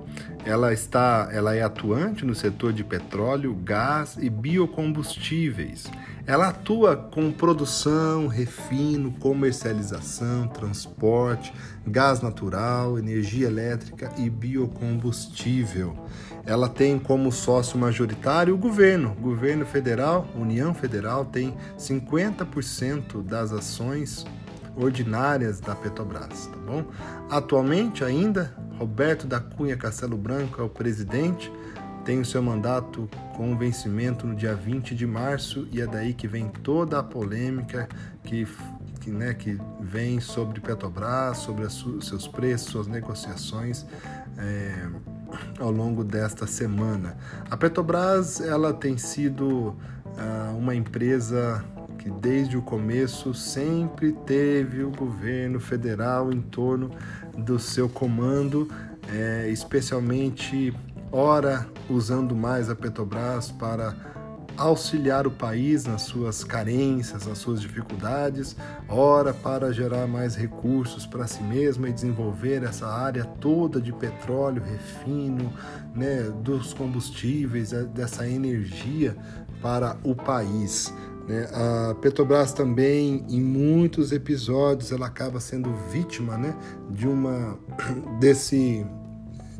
ela 0.45 0.71
está, 0.71 1.29
ela 1.31 1.55
é 1.55 1.63
atuante 1.63 2.23
no 2.25 2.35
setor 2.35 2.73
de 2.73 2.83
petróleo, 2.83 3.55
gás 3.55 4.17
e 4.19 4.29
biocombustíveis. 4.29 5.85
Ela 6.27 6.49
atua 6.49 6.95
com 6.95 7.31
produção, 7.31 8.27
refino, 8.27 9.11
comercialização, 9.13 10.47
transporte, 10.47 11.53
gás 11.87 12.21
natural, 12.21 12.99
energia 12.99 13.47
elétrica 13.47 14.11
e 14.17 14.29
biocombustível. 14.29 15.97
Ela 16.45 16.67
tem 16.67 16.99
como 16.99 17.31
sócio 17.31 17.77
majoritário 17.79 18.53
o 18.53 18.57
governo. 18.57 19.15
Governo 19.15 19.65
federal, 19.65 20.27
União 20.35 20.73
Federal, 20.73 21.25
tem 21.25 21.55
50% 21.77 23.23
das 23.23 23.51
ações 23.53 24.25
ordinárias 24.75 25.59
da 25.59 25.75
Petrobras, 25.75 26.47
tá 26.47 26.57
bom? 26.57 26.85
Atualmente 27.29 28.03
ainda, 28.03 28.53
Roberto 28.77 29.27
da 29.27 29.39
Cunha 29.39 29.77
Castelo 29.77 30.17
Branco 30.17 30.59
é 30.61 30.63
o 30.63 30.69
presidente, 30.69 31.51
tem 32.03 32.19
o 32.19 32.25
seu 32.25 32.41
mandato 32.41 33.09
com 33.35 33.57
vencimento 33.57 34.27
no 34.27 34.35
dia 34.35 34.53
20 34.53 34.93
de 34.93 35.07
março 35.07 35.67
e 35.71 35.79
é 35.79 35.87
daí 35.87 36.13
que 36.13 36.27
vem 36.27 36.49
toda 36.49 36.99
a 36.99 37.03
polêmica 37.03 37.87
que, 38.23 38.45
que, 38.99 39.09
né, 39.09 39.33
que 39.33 39.57
vem 39.79 40.19
sobre 40.19 40.59
Petrobras, 40.59 41.37
sobre 41.37 41.69
seus 41.69 42.27
preços, 42.27 42.69
suas 42.69 42.87
negociações 42.87 43.85
é, 44.37 44.87
ao 45.59 45.71
longo 45.71 46.03
desta 46.03 46.47
semana. 46.47 47.15
A 47.49 47.57
Petrobras 47.57 48.41
ela 48.41 48.73
tem 48.73 48.97
sido 48.97 49.75
ah, 50.17 50.53
uma 50.57 50.75
empresa 50.75 51.63
que 51.97 52.09
desde 52.09 52.57
o 52.57 52.61
começo 52.61 53.33
sempre 53.33 54.11
teve 54.25 54.83
o 54.83 54.91
governo 54.91 55.59
federal 55.59 56.31
em 56.33 56.41
torno 56.41 56.91
do 57.37 57.57
seu 57.57 57.87
comando, 57.87 58.69
é, 59.09 59.47
especialmente 59.49 60.73
ora 61.11 61.67
usando 61.89 62.35
mais 62.35 62.69
a 62.69 62.75
Petrobras 62.75 63.51
para 63.51 63.95
auxiliar 64.57 65.25
o 65.25 65.31
país 65.31 65.85
nas 65.85 66.03
suas 66.03 66.43
carências, 66.43 67.25
nas 67.25 67.37
suas 67.37 67.61
dificuldades, 67.61 68.55
ora 68.87 69.33
para 69.33 69.71
gerar 69.73 70.07
mais 70.07 70.35
recursos 70.35 71.05
para 71.05 71.27
si 71.27 71.41
mesma 71.43 71.89
e 71.89 71.93
desenvolver 71.93 72.63
essa 72.63 72.87
área 72.87 73.25
toda 73.25 73.81
de 73.81 73.91
petróleo, 73.91 74.61
refino, 74.63 75.51
né, 75.95 76.31
dos 76.43 76.73
combustíveis, 76.73 77.71
dessa 77.93 78.27
energia 78.27 79.15
para 79.61 79.97
o 80.03 80.15
país. 80.15 80.93
Né? 81.27 81.47
A 81.53 81.95
Petrobras 81.95 82.53
também, 82.53 83.25
em 83.29 83.41
muitos 83.41 84.11
episódios, 84.11 84.91
ela 84.91 85.07
acaba 85.07 85.39
sendo 85.39 85.73
vítima 85.89 86.37
né, 86.37 86.55
de 86.89 87.07
uma 87.07 87.57
desse 88.19 88.85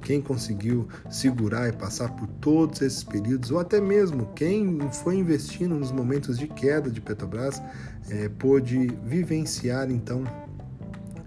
Quem 0.03 0.21
conseguiu 0.21 0.87
segurar 1.11 1.69
e 1.69 1.73
passar 1.73 2.11
por 2.17 2.27
todos 2.27 2.83
esses 2.83 3.05
períodos, 3.05 3.51
ou 3.51 3.59
até 3.59 3.81
mesmo 3.81 4.27
quem 4.35 4.79
foi 4.91 5.17
investindo 5.17 5.75
nos 5.75 5.91
momentos 5.93 6.39
de 6.39 6.47
queda 6.49 6.91
de 6.91 7.01
Petrobras, 7.01 7.63
é, 8.09 8.29
pôde 8.29 8.89
vivenciar 9.05 9.91
então 9.91 10.25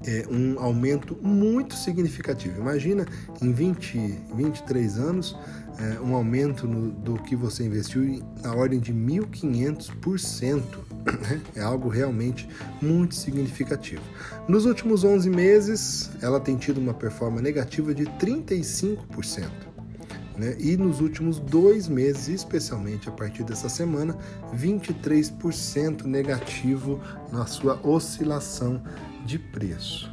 é, 0.06 0.26
um 0.30 0.60
aumento 0.60 1.18
muito 1.22 1.76
significativo. 1.76 2.60
Imagina 2.60 3.06
em 3.42 3.52
20, 3.52 3.98
23 4.36 4.98
anos 4.98 5.38
é, 5.80 6.00
um 6.00 6.16
aumento 6.16 6.68
no, 6.68 6.92
do 6.92 7.16
que 7.24 7.36
você 7.36 7.66
investiu 7.66 8.24
na 8.42 8.54
ordem 8.54 8.80
de 8.80 8.94
1.500%. 8.94 10.62
Né? 11.04 11.42
É 11.56 11.62
algo 11.62 11.90
realmente 11.90 12.48
muito 12.82 13.16
significativo. 13.16 14.02
Nos 14.48 14.66
últimos 14.66 15.04
11 15.04 15.30
meses, 15.30 16.12
ela 16.22 16.40
tem 16.40 16.56
tido 16.56 16.80
uma 16.80 16.94
performance 16.94 17.44
negativa 17.44 17.94
de 17.94 18.06
35%. 18.06 19.50
Né? 20.38 20.56
E 20.60 20.78
nos 20.78 21.02
últimos 21.02 21.40
dois 21.40 21.88
meses, 21.88 22.28
especialmente 22.28 23.10
a 23.10 23.12
partir 23.12 23.44
dessa 23.44 23.70
semana, 23.70 24.18
23% 24.56 26.06
negativo 26.06 27.00
na 27.32 27.46
sua 27.46 27.80
oscilação 27.86 28.82
de 29.26 29.38
preço. 29.38 30.13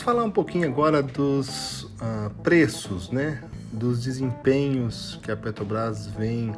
Vamos 0.00 0.14
falar 0.14 0.24
um 0.24 0.30
pouquinho 0.30 0.66
agora 0.66 1.02
dos 1.02 1.82
uh, 1.82 2.30
preços, 2.42 3.10
né? 3.10 3.44
Dos 3.70 4.02
desempenhos 4.02 5.20
que 5.22 5.30
a 5.30 5.36
Petrobras 5.36 6.06
vem 6.06 6.54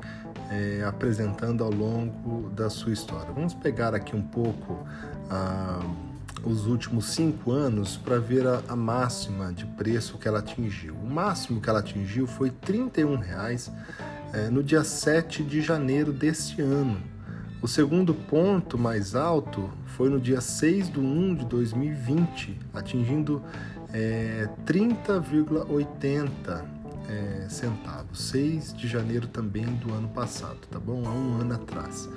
é, 0.49 0.85
apresentando 0.87 1.65
ao 1.65 1.71
longo 1.73 2.49
da 2.51 2.71
sua 2.71 2.93
história. 2.93 3.33
Vamos 3.33 3.53
pegar 3.53 3.97
aqui 3.97 4.15
um 4.15 4.23
pouco 4.23 4.75
uh, 4.75 6.49
os 6.49 6.67
últimos 6.67 7.07
cinco 7.07 7.51
anos 7.51 7.97
para 7.97 8.21
ver 8.21 8.47
a, 8.47 8.63
a, 8.69 8.77
máxima 8.77 9.53
de 9.53 9.67
preço 9.67 10.19
que 10.19 10.29
ela 10.29 10.39
atingiu. 10.39 10.95
O 10.95 11.11
máximo 11.11 11.61
que 11.61 11.69
ela 11.69 11.81
atingiu 11.81 12.29
foi 12.29 12.49
R$ 12.49 12.55
31,00 12.65 13.73
é, 14.35 14.51
no 14.51 14.63
dia 14.63 14.85
7 14.85 15.43
de 15.43 15.61
janeiro 15.61 16.13
deste 16.13 16.63
ano. 16.63 17.12
O 17.63 17.69
segundo 17.69 18.13
ponto 18.13 18.77
mais 18.77 19.15
alto 19.15 19.71
foi 19.87 20.11
no 20.11 20.21
dia 20.21 20.41
6 20.41 20.91
de 20.91 20.99
1 20.99 21.37
de 21.37 21.45
2020, 21.45 22.59
atingindo 22.75 23.41
é, 23.93 24.49
30,80 24.67 26.65
é, 27.09 27.47
centavos, 27.49 28.21
6 28.21 28.75
de 28.75 28.89
janeiro 28.89 29.29
também 29.29 29.65
do 29.65 29.95
ano 29.95 30.09
passado, 30.09 30.59
tá 30.69 30.81
bom? 30.81 31.05
Há 31.07 31.11
um 31.11 31.41
ano 31.41 31.55
atrás. 31.55 32.09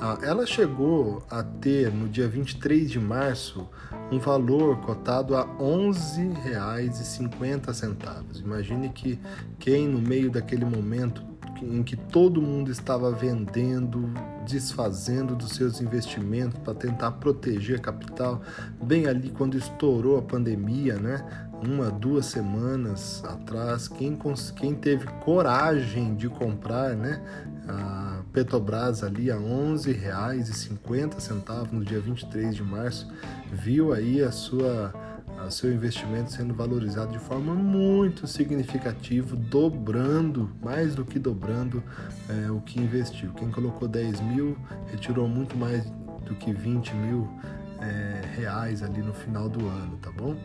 Ah, 0.00 0.16
ela 0.22 0.46
chegou 0.46 1.22
a 1.30 1.42
ter 1.42 1.92
no 1.92 2.08
dia 2.08 2.26
23 2.26 2.90
de 2.90 2.98
março 2.98 3.68
um 4.10 4.18
valor 4.18 4.78
cotado 4.78 5.36
a 5.36 5.42
R$ 5.42 5.48
11,50. 5.58 8.40
Imagine 8.40 8.88
que 8.88 9.20
quem 9.58 9.86
no 9.86 10.00
meio 10.00 10.30
daquele 10.30 10.64
momento 10.64 11.33
em 11.62 11.82
que 11.82 11.96
todo 11.96 12.40
mundo 12.40 12.70
estava 12.70 13.10
vendendo, 13.10 14.12
desfazendo 14.46 15.34
dos 15.34 15.50
seus 15.50 15.80
investimentos 15.80 16.58
para 16.60 16.74
tentar 16.74 17.12
proteger 17.12 17.80
capital, 17.80 18.42
bem 18.82 19.06
ali 19.06 19.30
quando 19.30 19.56
estourou 19.56 20.18
a 20.18 20.22
pandemia, 20.22 20.98
né? 20.98 21.24
uma, 21.62 21.90
duas 21.90 22.26
semanas 22.26 23.24
atrás, 23.24 23.88
quem, 23.88 24.16
quem 24.56 24.74
teve 24.74 25.06
coragem 25.24 26.14
de 26.14 26.28
comprar, 26.28 26.94
né? 26.94 27.22
A 27.66 28.20
Petrobras 28.32 29.02
ali 29.02 29.30
a 29.30 29.36
R$ 29.36 29.44
11,50 29.44 31.72
no 31.72 31.82
dia 31.84 32.00
23 32.00 32.54
de 32.54 32.62
março, 32.62 33.10
viu 33.50 33.92
aí 33.92 34.22
a 34.22 34.30
sua 34.30 34.92
a 35.13 35.13
seu 35.50 35.72
investimento 35.72 36.32
sendo 36.32 36.54
valorizado 36.54 37.12
de 37.12 37.18
forma 37.18 37.54
muito 37.54 38.26
significativa, 38.26 39.36
dobrando, 39.36 40.50
mais 40.62 40.94
do 40.94 41.04
que 41.04 41.18
dobrando 41.18 41.82
é, 42.28 42.50
o 42.50 42.60
que 42.60 42.80
investiu. 42.80 43.32
Quem 43.34 43.50
colocou 43.50 43.88
10 43.88 44.20
mil 44.20 44.56
retirou 44.90 45.28
muito 45.28 45.56
mais 45.56 45.84
do 46.24 46.34
que 46.34 46.52
20 46.52 46.94
mil 46.94 47.28
é, 47.80 48.20
reais 48.36 48.82
ali 48.82 49.02
no 49.02 49.12
final 49.12 49.48
do 49.48 49.66
ano, 49.66 49.96
tá 49.98 50.10
bom? 50.10 50.36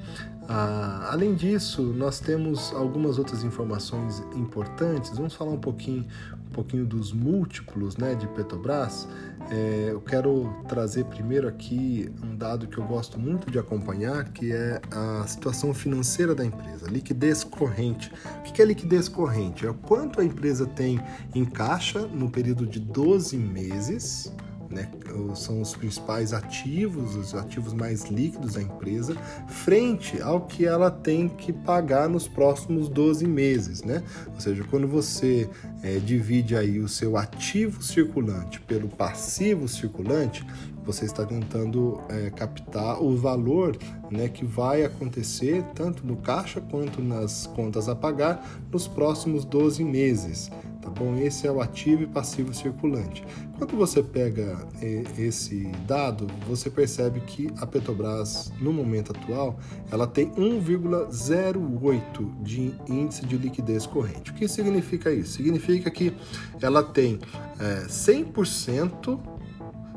Ah, 0.48 1.10
além 1.12 1.36
disso, 1.36 1.82
nós 1.82 2.20
temos 2.20 2.74
algumas 2.74 3.20
outras 3.20 3.44
informações 3.44 4.20
importantes. 4.36 5.16
Vamos 5.16 5.36
falar 5.36 5.52
um 5.52 5.60
pouquinho, 5.60 6.08
um 6.50 6.52
pouquinho 6.52 6.86
dos 6.86 7.14
múltiplos 7.14 7.96
né, 7.96 8.16
de 8.16 8.28
Petrobras. 8.28 9.08
É, 9.52 9.90
eu 9.92 10.02
quero 10.02 10.54
trazer 10.68 11.06
primeiro 11.06 11.48
aqui 11.48 12.12
um 12.24 12.36
dado 12.36 12.68
que 12.68 12.78
eu 12.78 12.84
gosto 12.86 13.20
muito 13.20 13.50
de 13.50 13.58
acompanhar, 13.58 14.26
que 14.32 14.52
é 14.52 14.82
a 14.92 15.26
situação 15.28 15.74
financeira 15.74 16.34
da 16.34 16.44
empresa, 16.44 16.90
liquidez 16.90 17.44
corrente. 17.44 18.12
O 18.40 18.42
que 18.42 18.62
é 18.62 18.66
liquidez 18.66 19.08
corrente? 19.08 19.66
É 19.66 19.70
o 19.70 19.76
quanto 19.76 20.20
a 20.20 20.26
empresa 20.26 20.66
tem 20.66 21.00
em 21.34 21.46
caixa 21.46 22.02
no 22.02 22.30
período 22.30 22.66
de 22.66 22.80
12 22.80 23.38
meses 23.38 24.34
né, 24.70 24.90
são 25.36 25.62
os 25.62 25.74
principais 25.74 26.34
ativos, 26.34 27.16
os 27.16 27.34
ativos 27.34 27.74
mais 27.74 28.06
líquidos 28.06 28.54
da 28.54 28.62
empresa, 28.62 29.16
frente 29.48 30.22
ao 30.22 30.42
que 30.42 30.66
ela 30.66 30.92
tem 30.92 31.28
que 31.28 31.52
pagar 31.52 32.08
nos 32.08 32.28
próximos 32.28 32.88
12 32.88 33.26
meses. 33.28 33.84
Né? 33.84 34.04
Ou 34.34 34.40
seja, 34.40 34.64
quando 34.64 34.88
você 34.88 35.50
é, 35.82 35.98
divide 35.98 36.56
aí 36.56 36.80
o 36.80 36.88
seu 36.88 37.18
ativo 37.18 37.82
circulante 37.82 38.60
pelo 38.62 38.88
passivo 38.88 39.68
circulante, 39.68 40.46
você 40.86 41.06
está 41.06 41.26
tentando 41.26 42.02
é, 42.10 42.30
captar 42.32 43.02
o 43.02 43.16
valor 43.16 43.78
né, 44.10 44.28
que 44.28 44.44
vai 44.44 44.84
acontecer 44.84 45.64
tanto 45.76 46.06
no 46.06 46.18
caixa 46.18 46.60
quanto 46.60 47.02
nas 47.02 47.46
contas 47.48 47.88
a 47.88 47.96
pagar 47.96 48.44
nos 48.72 48.88
próximos 48.88 49.46
12 49.46 49.84
meses 49.84 50.50
tá 50.82 50.90
bom? 50.90 51.16
Esse 51.18 51.46
é 51.48 51.52
o 51.52 51.62
ativo 51.62 52.04
e 52.04 52.08
passivo 52.08 52.54
circulante. 52.54 53.26
Quando 53.58 53.76
você 53.76 54.02
pega 54.02 54.66
é, 54.82 55.04
esse 55.18 55.70
dado, 55.86 56.26
você 56.48 56.70
percebe 56.70 57.20
que 57.22 57.50
a 57.58 57.66
Petrobras, 57.66 58.54
no 58.60 58.72
momento 58.72 59.12
atual, 59.12 59.60
ela 59.92 60.06
tem 60.08 60.30
1,08 60.32 62.42
de 62.42 62.74
índice 62.88 63.26
de 63.26 63.36
liquidez 63.38 63.86
corrente. 63.86 64.32
O 64.32 64.34
que 64.34 64.48
significa 64.48 65.12
isso? 65.12 65.34
Significa 65.34 65.92
que 65.92 66.14
ela 66.62 66.82
tem 66.84 67.20
é, 67.60 67.86
100%, 67.88 69.20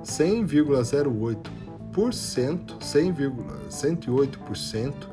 100,08%, 0.02 2.80
100,108% 2.80 5.12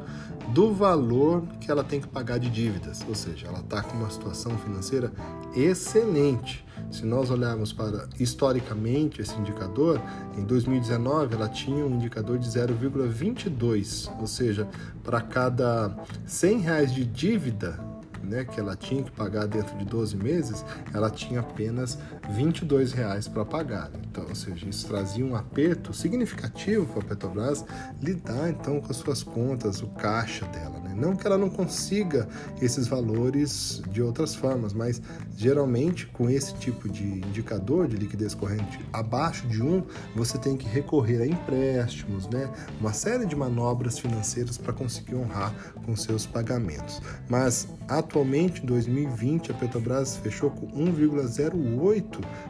do 0.53 0.73
valor 0.73 1.43
que 1.59 1.69
ela 1.69 1.83
tem 1.83 2.01
que 2.01 2.07
pagar 2.07 2.39
de 2.39 2.49
dívidas, 2.49 3.05
ou 3.07 3.15
seja, 3.15 3.47
ela 3.47 3.59
está 3.59 3.81
com 3.81 3.97
uma 3.97 4.09
situação 4.09 4.57
financeira 4.57 5.11
excelente. 5.55 6.65
Se 6.91 7.05
nós 7.05 7.29
olharmos 7.29 7.71
para 7.71 8.07
historicamente 8.19 9.21
esse 9.21 9.35
indicador, 9.35 10.01
em 10.37 10.43
2019 10.43 11.35
ela 11.35 11.47
tinha 11.47 11.85
um 11.85 11.95
indicador 11.95 12.37
de 12.39 12.47
0,22, 12.49 14.09
ou 14.19 14.27
seja, 14.27 14.67
para 15.03 15.21
cada 15.21 15.95
100 16.25 16.59
reais 16.59 16.93
de 16.93 17.05
dívida 17.05 17.88
né, 18.23 18.43
que 18.43 18.59
ela 18.59 18.75
tinha 18.75 19.03
que 19.03 19.11
pagar 19.11 19.47
dentro 19.47 19.77
de 19.77 19.85
12 19.85 20.15
meses, 20.17 20.65
ela 20.93 21.09
tinha 21.09 21.39
apenas 21.39 21.97
22 22.29 22.93
reais 22.93 23.27
para 23.27 23.45
pagar. 23.45 23.91
Então, 24.09 24.25
ou 24.27 24.35
seja, 24.35 24.67
isso 24.67 24.87
trazia 24.87 25.25
um 25.25 25.35
aperto 25.35 25.93
significativo 25.93 26.85
para 26.85 27.01
a 27.01 27.05
Petrobras 27.05 27.65
lidar 28.01 28.49
então 28.49 28.79
com 28.79 28.91
as 28.91 28.97
suas 28.97 29.23
contas, 29.23 29.81
o 29.81 29.87
caixa 29.87 30.45
dela. 30.47 30.78
Não 30.99 31.15
que 31.15 31.25
ela 31.25 31.37
não 31.37 31.49
consiga 31.49 32.27
esses 32.61 32.87
valores 32.87 33.81
de 33.91 34.01
outras 34.01 34.35
formas, 34.35 34.73
mas 34.73 35.01
geralmente 35.35 36.07
com 36.07 36.29
esse 36.29 36.53
tipo 36.55 36.89
de 36.89 37.03
indicador 37.03 37.87
de 37.87 37.95
liquidez 37.95 38.33
corrente 38.33 38.79
abaixo 38.91 39.47
de 39.47 39.61
um, 39.61 39.83
você 40.15 40.37
tem 40.37 40.57
que 40.57 40.67
recorrer 40.67 41.21
a 41.21 41.27
empréstimos, 41.27 42.27
né? 42.27 42.49
uma 42.79 42.93
série 42.93 43.25
de 43.25 43.35
manobras 43.35 43.97
financeiras 43.99 44.57
para 44.57 44.73
conseguir 44.73 45.15
honrar 45.15 45.53
com 45.85 45.95
seus 45.95 46.25
pagamentos. 46.25 47.01
Mas 47.29 47.67
atualmente, 47.87 48.61
em 48.63 48.65
2020, 48.65 49.51
a 49.51 49.53
Petrobras 49.53 50.17
fechou 50.17 50.51
com 50.51 50.67
1,08 50.67 52.03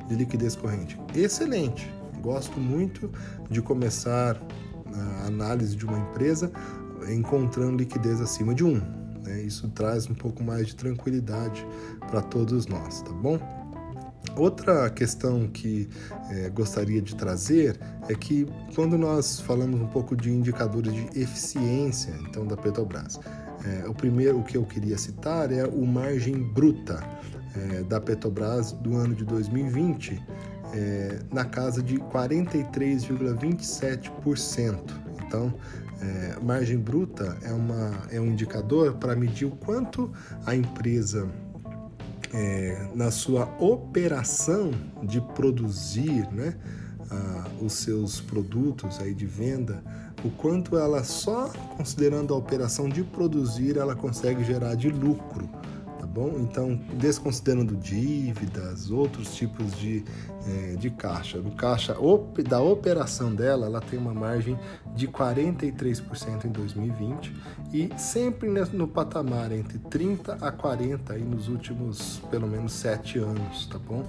de 0.08 0.16
liquidez 0.16 0.56
corrente. 0.56 1.00
Excelente! 1.16 1.92
Gosto 2.22 2.60
muito 2.60 3.10
de 3.50 3.62
começar 3.62 4.40
a 4.94 5.28
análise 5.28 5.76
de 5.76 5.86
uma 5.86 5.98
empresa 5.98 6.52
encontrando 7.10 7.78
liquidez 7.78 8.22
acima 8.22 8.54
de 8.54 8.64
1. 8.64 8.74
Né? 9.24 9.42
Isso 9.42 9.68
traz 9.70 10.10
um 10.10 10.14
pouco 10.14 10.44
mais 10.44 10.68
de 10.68 10.76
tranquilidade 10.76 11.66
para 12.10 12.22
todos 12.22 12.68
nós, 12.68 13.02
tá 13.02 13.12
bom? 13.12 13.40
Outra 14.36 14.90
questão 14.90 15.48
que 15.48 15.90
é, 16.30 16.50
gostaria 16.50 17.02
de 17.02 17.16
trazer 17.16 17.80
é 18.08 18.16
que 18.16 18.46
quando 18.76 18.98
nós 18.98 19.40
falamos 19.40 19.82
um 19.82 19.88
pouco 19.88 20.16
de 20.16 20.30
indicadores 20.30 20.94
de 20.94 21.20
eficiência 21.20 22.14
então 22.22 22.46
da 22.46 22.56
Petrobras, 22.56 23.20
é, 23.66 23.88
o 23.88 23.94
primeiro 23.94 24.40
o 24.40 24.44
que 24.44 24.56
eu 24.56 24.64
queria 24.64 24.98
citar 24.98 25.52
é 25.52 25.66
o 25.66 25.86
margem 25.86 26.42
bruta 26.42 27.04
é, 27.56 27.84
da 27.84 28.00
Petrobras 28.00 28.72
do 28.72 28.96
ano 28.96 29.16
de 29.16 29.26
2020 29.26 30.22
é, 30.74 31.20
na 31.32 31.46
casa 31.46 31.82
de 31.82 31.98
43,27%. 31.98 34.78
Então, 35.26 35.54
é, 36.02 36.38
margem 36.42 36.78
bruta 36.78 37.38
é, 37.42 37.52
uma, 37.52 37.92
é 38.12 38.20
um 38.20 38.28
indicador 38.28 38.94
para 38.94 39.16
medir 39.16 39.46
o 39.46 39.52
quanto 39.52 40.12
a 40.46 40.56
empresa, 40.56 41.30
é, 42.34 42.88
na 42.96 43.12
sua 43.12 43.46
operação 43.60 44.72
de 45.04 45.20
produzir 45.20 46.28
né, 46.32 46.56
a, 47.10 47.48
os 47.62 47.74
seus 47.74 48.22
produtos 48.22 49.00
aí 49.00 49.14
de 49.14 49.26
venda, 49.26 49.84
o 50.24 50.30
quanto 50.30 50.78
ela 50.78 51.04
só 51.04 51.50
considerando 51.78 52.34
a 52.34 52.38
operação 52.38 52.90
de 52.90 53.04
produzir 53.04 53.78
ela 53.78 53.96
consegue 53.96 54.44
gerar 54.44 54.76
de 54.76 54.90
lucro 54.90 55.50
bom? 56.10 56.36
Então, 56.40 56.76
desconsiderando 56.98 57.76
dívidas, 57.76 58.90
outros 58.90 59.36
tipos 59.36 59.74
de, 59.78 60.04
é, 60.48 60.76
de 60.76 60.90
caixa. 60.90 61.38
No 61.38 61.52
caixa 61.52 61.98
op, 62.00 62.42
da 62.44 62.60
operação 62.60 63.34
dela, 63.34 63.68
ela 63.68 63.80
tem 63.80 63.98
uma 63.98 64.14
margem 64.14 64.58
de 64.96 65.08
43% 65.08 66.46
em 66.46 66.50
2020 66.50 67.34
e 67.72 67.90
sempre 67.98 68.50
no 68.74 68.88
patamar 68.88 69.52
entre 69.52 69.78
30 69.78 70.34
a 70.42 70.52
40 70.52 71.14
aí 71.14 71.24
nos 71.24 71.48
últimos 71.48 72.20
pelo 72.32 72.48
menos 72.48 72.74
sete 72.74 73.20
anos, 73.20 73.68
tá 73.68 73.78
bom? 73.78 74.04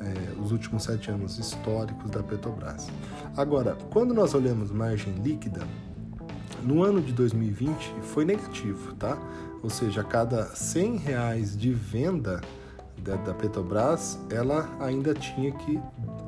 É, 0.00 0.40
os 0.40 0.50
últimos 0.50 0.82
sete 0.82 1.10
anos 1.10 1.38
históricos 1.38 2.10
da 2.10 2.22
Petrobras. 2.22 2.88
Agora, 3.36 3.76
quando 3.92 4.12
nós 4.12 4.34
olhamos 4.34 4.72
margem 4.72 5.14
líquida, 5.22 5.60
no 6.62 6.82
ano 6.82 7.00
de 7.00 7.12
2020 7.12 7.94
foi 8.02 8.24
negativo, 8.24 8.94
tá? 8.94 9.18
Ou 9.62 9.70
seja, 9.70 10.00
a 10.00 10.04
cada 10.04 10.46
100 10.46 10.96
reais 10.96 11.56
de 11.56 11.72
venda 11.72 12.40
da, 12.98 13.14
da 13.16 13.34
Petrobras, 13.34 14.18
ela 14.30 14.68
ainda 14.80 15.14
tinha 15.14 15.52
que 15.52 15.80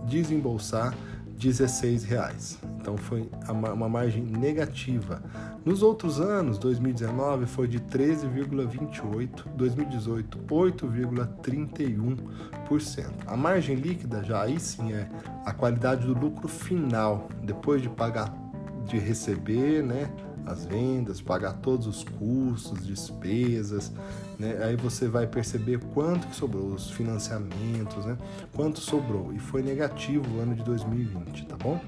desembolsar 0.06 0.94
16 1.36 2.04
reais. 2.04 2.58
Então 2.80 2.96
foi 2.96 3.28
uma 3.48 3.88
margem 3.88 4.22
negativa. 4.22 5.20
Nos 5.64 5.82
outros 5.82 6.20
anos, 6.20 6.58
2019 6.58 7.46
foi 7.46 7.66
de 7.66 7.80
13,28, 7.80 9.48
2018 9.56 10.38
8,31%. 10.38 13.10
A 13.26 13.36
margem 13.36 13.74
líquida 13.76 14.22
já 14.22 14.42
aí 14.42 14.60
sim 14.60 14.92
é 14.92 15.08
a 15.44 15.52
qualidade 15.52 16.06
do 16.06 16.12
lucro 16.12 16.46
final, 16.46 17.28
depois 17.42 17.80
de 17.80 17.88
pagar 17.88 18.44
de 18.86 18.98
receber, 18.98 19.82
né, 19.82 20.10
as 20.46 20.64
vendas, 20.64 21.20
pagar 21.20 21.54
todos 21.54 21.86
os 21.86 22.04
custos, 22.04 22.86
despesas, 22.86 23.92
né? 24.38 24.58
Aí 24.64 24.76
você 24.76 25.08
vai 25.08 25.26
perceber 25.26 25.80
quanto 25.92 26.26
que 26.28 26.36
sobrou, 26.36 26.68
os 26.68 26.90
financiamentos, 26.90 28.04
né? 28.04 28.16
Quanto 28.54 28.80
sobrou. 28.80 29.32
E 29.32 29.38
foi 29.38 29.62
negativo 29.62 30.24
o 30.36 30.40
ano 30.40 30.54
de 30.54 30.62
2020, 30.62 31.46
tá 31.46 31.56
bom? 31.56 31.80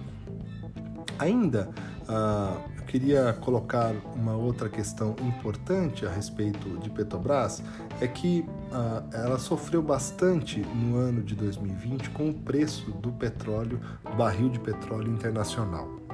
Ainda, 1.19 1.71
uh, 2.03 2.61
eu 2.79 2.85
queria 2.85 3.33
colocar 3.41 3.95
uma 4.15 4.37
outra 4.37 4.69
questão 4.69 5.17
importante 5.21 6.05
a 6.07 6.11
respeito 6.11 6.79
de 6.79 6.91
Petrobras, 6.91 7.63
é 8.01 8.07
que 8.07 8.45
uh, 8.71 9.15
ela 9.15 9.39
sofreu 9.39 9.83
bastante 9.83 10.61
no 10.61 10.97
ano 10.97 11.23
de 11.23 11.35
2020 11.35 12.11
com 12.11 12.31
o 12.31 12.35
preço 12.35 12.91
do 12.91 13.11
petróleo, 13.13 13.81
do 14.05 14.17
barril 14.17 14.51
de 14.51 14.61
petróleo 14.61 15.11
internacional. 15.11 16.06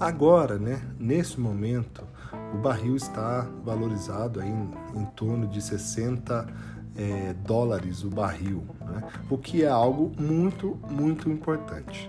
Agora, 0.00 0.60
né, 0.60 0.80
nesse 0.96 1.40
momento, 1.40 2.06
o 2.54 2.58
barril 2.58 2.94
está 2.94 3.48
valorizado 3.64 4.40
aí 4.40 4.48
em, 4.48 4.70
em 5.00 5.04
torno 5.06 5.48
de 5.48 5.60
60 5.60 6.46
é, 6.94 7.34
dólares 7.44 8.04
o 8.04 8.08
barril, 8.08 8.64
né? 8.80 9.02
o 9.28 9.36
que 9.36 9.64
é 9.64 9.68
algo 9.68 10.12
muito, 10.16 10.78
muito 10.88 11.28
importante. 11.28 12.08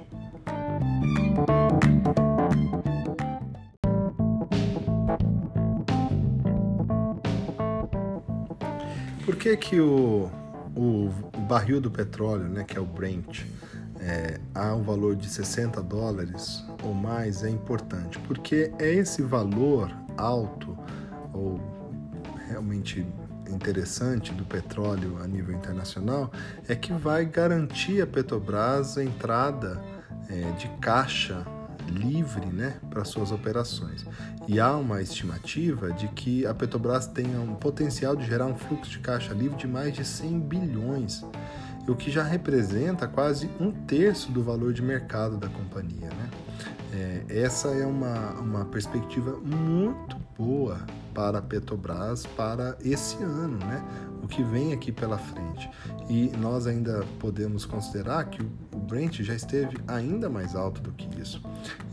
Por 9.25 9.35
que, 9.35 9.57
que 9.57 9.81
o, 9.81 10.29
o, 10.75 11.09
o 11.35 11.41
barril 11.47 11.81
do 11.81 11.89
petróleo, 11.89 12.49
né, 12.49 12.63
que 12.63 12.77
é 12.77 12.81
o 12.81 12.85
Brent, 12.85 13.45
é, 13.99 14.39
há 14.55 14.73
um 14.73 14.83
valor 14.83 15.15
de 15.15 15.29
60 15.29 15.81
dólares 15.83 16.63
ou 16.83 16.93
mais 16.93 17.43
é 17.43 17.49
importante, 17.49 18.17
porque 18.19 18.71
é 18.79 18.93
esse 18.93 19.21
valor 19.21 19.91
alto 20.17 20.77
ou 21.33 21.59
realmente 22.47 23.05
interessante 23.49 24.31
do 24.33 24.45
petróleo 24.45 25.17
a 25.21 25.27
nível 25.27 25.55
internacional 25.55 26.31
é 26.67 26.75
que 26.75 26.93
vai 26.93 27.25
garantir 27.25 28.01
a 28.01 28.07
Petrobras 28.07 28.97
a 28.97 29.03
entrada 29.03 29.81
é, 30.29 30.51
de 30.51 30.67
caixa 30.79 31.45
livre 31.89 32.45
né, 32.45 32.75
para 32.89 33.03
suas 33.03 33.31
operações. 33.31 34.05
E 34.47 34.59
há 34.59 34.75
uma 34.75 35.01
estimativa 35.01 35.91
de 35.91 36.07
que 36.09 36.45
a 36.45 36.53
Petrobras 36.53 37.07
tenha 37.07 37.39
um 37.39 37.55
potencial 37.55 38.15
de 38.15 38.25
gerar 38.25 38.45
um 38.45 38.55
fluxo 38.55 38.91
de 38.91 38.99
caixa 38.99 39.33
livre 39.33 39.57
de 39.57 39.67
mais 39.67 39.93
de 39.93 40.05
100 40.05 40.39
bilhões, 40.39 41.25
o 41.89 41.95
que 41.95 42.11
já 42.11 42.23
representa 42.23 43.07
quase 43.07 43.49
um 43.59 43.71
terço 43.71 44.31
do 44.31 44.43
valor 44.43 44.73
de 44.73 44.81
mercado 44.81 45.37
da 45.37 45.47
companhia. 45.47 46.09
Né? 46.09 46.29
É, 46.93 47.23
essa 47.29 47.69
é 47.69 47.85
uma, 47.85 48.31
uma 48.39 48.65
perspectiva 48.65 49.37
muito 49.37 50.17
boa 50.37 50.79
para 51.13 51.39
a 51.39 51.41
Petrobras 51.41 52.25
para 52.25 52.77
esse 52.83 53.21
ano, 53.23 53.57
né? 53.57 53.83
o 54.23 54.27
que 54.27 54.43
vem 54.43 54.73
aqui 54.73 54.91
pela 54.91 55.17
frente. 55.17 55.69
E 56.09 56.31
nós 56.37 56.67
ainda 56.67 57.03
podemos 57.19 57.65
considerar 57.65 58.25
que 58.25 58.41
o 58.41 58.77
Brent 58.77 59.21
já 59.21 59.33
esteve 59.33 59.77
ainda 59.87 60.29
mais 60.29 60.55
alto 60.55 60.81
do 60.81 60.91
que 60.91 61.19
isso. 61.19 61.41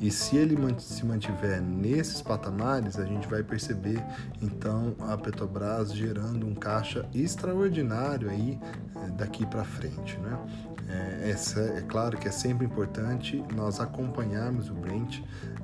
E 0.00 0.11
se 0.11 0.37
ele 0.37 0.57
se 0.79 1.05
mantiver 1.05 1.61
nesses 1.61 2.20
patamares, 2.22 2.98
a 2.98 3.05
gente 3.05 3.26
vai 3.29 3.42
perceber 3.42 4.02
então 4.40 4.94
a 5.00 5.16
Petrobras 5.16 5.92
gerando 5.92 6.46
um 6.46 6.55
caixa 6.55 7.07
extraordinário 7.14 8.31
aí 8.31 8.59
eh, 8.96 9.11
daqui 9.16 9.46
para 9.46 9.64
frente, 9.64 10.18
né? 10.18 10.38
É, 10.88 11.31
essa, 11.31 11.61
é 11.61 11.83
claro 11.83 12.16
que 12.16 12.29
é 12.29 12.31
sempre 12.31 12.64
importante 12.64 13.42
nós 13.55 13.81
acompanharmos 13.81 14.70
o 14.70 14.75
Brent 14.75 15.20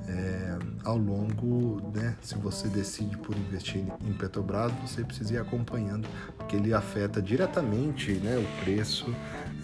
é, 0.07 0.57
ao 0.83 0.97
longo, 0.97 1.81
né, 1.95 2.15
se 2.21 2.35
você 2.35 2.67
decide 2.67 3.17
por 3.17 3.35
investir 3.37 3.85
em 4.05 4.13
Petrobras, 4.13 4.71
você 4.85 5.03
precisa 5.03 5.33
ir 5.35 5.37
acompanhando, 5.37 6.07
porque 6.37 6.57
ele 6.57 6.73
afeta 6.73 7.21
diretamente 7.21 8.11
né, 8.15 8.37
o 8.37 8.63
preço 8.63 9.05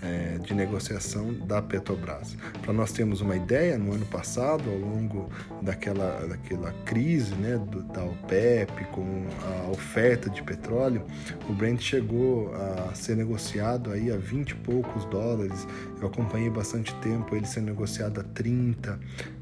é, 0.02 0.38
de 0.38 0.54
negociação 0.54 1.34
da 1.34 1.62
Petrobras. 1.62 2.36
Para 2.62 2.74
nós 2.74 2.92
termos 2.92 3.22
uma 3.22 3.36
ideia, 3.36 3.78
no 3.78 3.94
ano 3.94 4.06
passado, 4.06 4.70
ao 4.70 4.78
longo 4.78 5.30
daquela, 5.62 6.26
daquela 6.28 6.72
crise 6.86 7.34
né, 7.36 7.58
do, 7.58 7.84
da 7.84 8.04
OPEP 8.04 8.86
com 8.92 9.26
a 9.44 9.70
oferta 9.70 10.30
de 10.30 10.42
petróleo, 10.42 11.04
o 11.48 11.54
Brent 11.54 11.82
chegou 11.82 12.54
a 12.56 12.94
ser 12.94 13.16
negociado 13.16 13.92
aí 13.92 14.12
a 14.12 14.18
20 14.18 14.52
e 14.52 14.56
poucos 14.56 15.06
dólares. 15.06 15.68
Eu 16.02 16.08
acompanhei 16.08 16.50
bastante 16.50 16.94
tempo 16.96 17.36
ele 17.36 17.46
ser 17.46 17.62
negociado 17.62 18.20
a 18.22 18.24
30. 18.24 19.00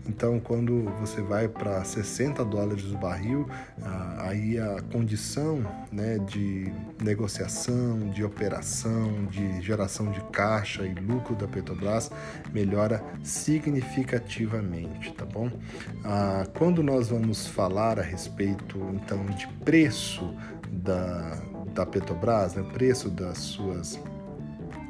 Então, 0.08 0.40
quando 0.40 0.84
você 1.00 1.22
vai 1.22 1.48
para 1.48 1.84
60 1.84 2.44
dólares 2.46 2.86
o 2.86 2.98
barril, 2.98 3.48
aí 4.20 4.58
a 4.58 4.82
condição 4.92 5.62
né, 5.92 6.18
de 6.20 6.72
negociação, 7.04 8.10
de 8.10 8.24
operação, 8.24 9.26
de 9.26 9.62
geração 9.62 10.12
de 10.12 10.22
caixa 10.32 10.84
e 10.86 10.94
lucro 10.94 11.36
da 11.36 11.48
Petrobras 11.48 12.10
melhora 12.54 13.04
significativamente, 13.24 15.14
tá 15.14 15.26
bom? 15.26 15.52
Ah, 16.04 16.46
quando 16.58 16.82
nós 16.82 17.10
vamos 17.10 17.48
falar 17.48 18.00
a 18.00 18.04
respeito 18.04 18.78
então 18.94 19.26
de 19.26 19.48
preço 19.66 20.34
da, 20.72 21.38
da 21.74 21.86
Petrobras, 21.86 22.56
né, 22.56 22.64
preço 22.74 23.10
das 23.10 23.38
suas 23.38 24.00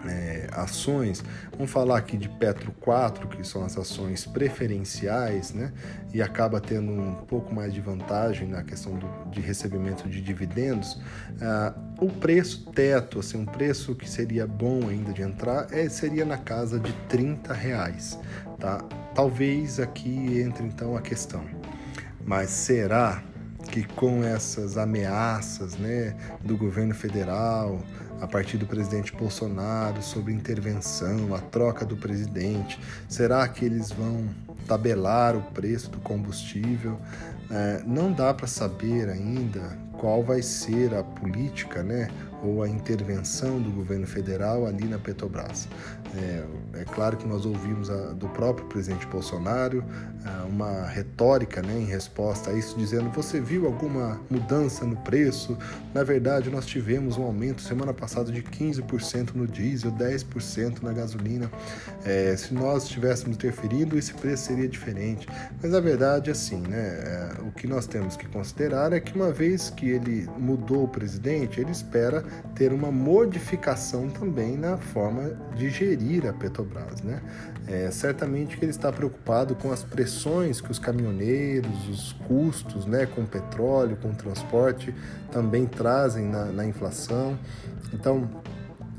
é, 0.07 0.47
ações, 0.51 1.23
vamos 1.51 1.71
falar 1.71 1.97
aqui 1.97 2.17
de 2.17 2.29
Petro 2.29 2.71
4, 2.79 3.27
que 3.27 3.45
são 3.45 3.63
as 3.63 3.77
ações 3.77 4.25
preferenciais, 4.25 5.53
né? 5.53 5.71
E 6.13 6.21
acaba 6.21 6.59
tendo 6.59 6.91
um 6.91 7.15
pouco 7.15 7.53
mais 7.53 7.73
de 7.73 7.81
vantagem 7.81 8.47
na 8.47 8.63
questão 8.63 8.95
do, 8.97 9.07
de 9.29 9.41
recebimento 9.41 10.07
de 10.07 10.21
dividendos. 10.21 10.99
Ah, 11.41 11.73
o 11.99 12.09
preço 12.09 12.71
teto, 12.71 13.19
assim, 13.19 13.37
um 13.37 13.45
preço 13.45 13.95
que 13.95 14.09
seria 14.09 14.47
bom 14.47 14.87
ainda 14.89 15.11
de 15.11 15.21
entrar, 15.21 15.67
é, 15.71 15.89
seria 15.89 16.25
na 16.25 16.37
casa 16.37 16.79
de 16.79 16.93
30 17.09 17.53
reais, 17.53 18.19
tá? 18.59 18.79
Talvez 19.13 19.79
aqui 19.79 20.39
entre 20.39 20.65
então 20.65 20.95
a 20.95 21.01
questão. 21.01 21.43
Mas 22.25 22.49
será 22.49 23.23
que 23.67 23.83
com 23.83 24.23
essas 24.23 24.77
ameaças, 24.77 25.75
né, 25.77 26.15
do 26.41 26.57
governo 26.57 26.93
federal, 26.93 27.79
a 28.21 28.27
partir 28.27 28.57
do 28.57 28.65
presidente 28.65 29.15
Bolsonaro 29.15 30.01
sobre 30.01 30.33
intervenção, 30.33 31.33
a 31.35 31.39
troca 31.39 31.85
do 31.85 31.95
presidente? 31.95 32.79
Será 33.07 33.47
que 33.47 33.65
eles 33.65 33.91
vão 33.91 34.25
tabelar 34.67 35.35
o 35.35 35.41
preço 35.41 35.89
do 35.89 35.99
combustível? 35.99 36.99
É, 37.49 37.81
não 37.85 38.11
dá 38.11 38.33
para 38.33 38.47
saber 38.47 39.09
ainda 39.09 39.77
qual 39.93 40.23
vai 40.23 40.41
ser 40.41 40.93
a 40.93 41.03
política, 41.03 41.81
né, 41.81 42.09
ou 42.43 42.61
a 42.61 42.69
intervenção 42.69 43.59
do 43.61 43.71
governo 43.71 44.05
federal 44.05 44.65
ali 44.65 44.85
na 44.85 44.97
Petrobras. 44.97 45.67
É, 46.15 46.43
é 46.81 46.83
claro 46.85 47.17
que 47.17 47.27
nós 47.27 47.45
ouvimos 47.45 47.89
a, 47.89 48.13
do 48.13 48.29
próprio 48.29 48.65
presidente 48.67 49.05
Bolsonaro 49.07 49.83
a, 50.25 50.45
uma 50.45 50.85
retórica 50.87 51.61
né, 51.61 51.79
em 51.79 51.85
resposta 51.85 52.51
a 52.51 52.53
isso, 52.53 52.77
dizendo: 52.77 53.09
Você 53.11 53.41
viu 53.41 53.65
alguma 53.65 54.19
mudança 54.29 54.85
no 54.85 54.95
preço? 54.97 55.57
Na 55.93 56.03
verdade, 56.03 56.49
nós 56.49 56.65
tivemos 56.65 57.17
um 57.17 57.23
aumento 57.23 57.61
semana 57.61 57.93
passada 57.93 58.31
de 58.31 58.41
15% 58.41 59.33
no 59.33 59.47
diesel, 59.47 59.91
10% 59.91 60.81
na 60.81 60.93
gasolina. 60.93 61.51
É, 62.05 62.35
se 62.35 62.53
nós 62.53 62.87
tivéssemos 62.87 63.35
interferido, 63.35 63.97
esse 63.97 64.13
preço 64.13 64.45
seria 64.45 64.67
diferente. 64.67 65.27
Mas 65.61 65.73
a 65.73 65.79
verdade 65.79 66.29
é 66.29 66.31
assim: 66.31 66.61
né, 66.61 66.77
é, 66.77 67.41
o 67.41 67.51
que 67.51 67.67
nós 67.67 67.85
temos 67.85 68.15
que 68.15 68.27
considerar 68.27 68.93
é 68.93 68.99
que 68.99 69.13
uma 69.13 69.31
vez 69.31 69.69
que 69.69 69.89
ele 69.89 70.27
mudou 70.37 70.85
o 70.85 70.87
presidente, 70.87 71.59
ele 71.59 71.71
espera 71.71 72.23
ter 72.55 72.71
uma 72.73 72.91
modificação 72.91 74.09
também 74.09 74.57
na 74.57 74.77
forma 74.77 75.31
de 75.55 75.69
gerir 75.69 76.27
a 76.27 76.33
Petrobras. 76.33 77.01
Né? 77.01 77.21
É, 77.67 77.91
certamente 77.91 78.57
que 78.57 78.65
ele 78.65 78.71
está 78.71 78.91
preocupado 78.91 79.55
com 79.55 79.71
as 79.71 79.83
pressões 79.83 80.61
que 80.61 80.71
os 80.71 80.79
caminhoneiros, 80.79 81.89
os 81.89 82.13
custos 82.27 82.85
né, 82.85 83.05
com 83.05 83.25
petróleo, 83.25 83.97
com 83.97 84.13
transporte 84.13 84.93
também 85.31 85.65
trazem 85.65 86.25
na, 86.25 86.45
na 86.45 86.65
inflação. 86.65 87.37
Então, 87.93 88.29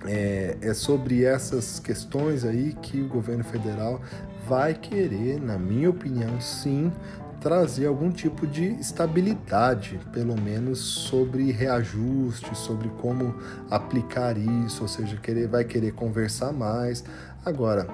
é, 0.06 0.56
é, 0.60 0.74
sobre 0.74 1.24
essas 1.24 1.80
questões 1.80 2.44
aí 2.44 2.72
que 2.80 3.00
o 3.00 3.08
governo 3.08 3.44
federal 3.44 4.00
vai 4.46 4.72
querer, 4.72 5.40
na 5.40 5.58
minha 5.58 5.90
opinião, 5.90 6.40
sim, 6.40 6.92
trazer 7.40 7.86
algum 7.86 8.10
tipo 8.10 8.46
de 8.46 8.64
estabilidade, 8.80 10.00
pelo 10.12 10.38
menos 10.40 10.78
sobre 10.78 11.50
reajuste, 11.52 12.56
sobre 12.56 12.88
como 13.00 13.34
aplicar 13.70 14.36
isso, 14.36 14.82
ou 14.82 14.88
seja, 14.88 15.16
querer, 15.16 15.48
vai 15.48 15.64
querer 15.64 15.92
conversar 15.92 16.52
mais. 16.52 17.04
Agora, 17.44 17.86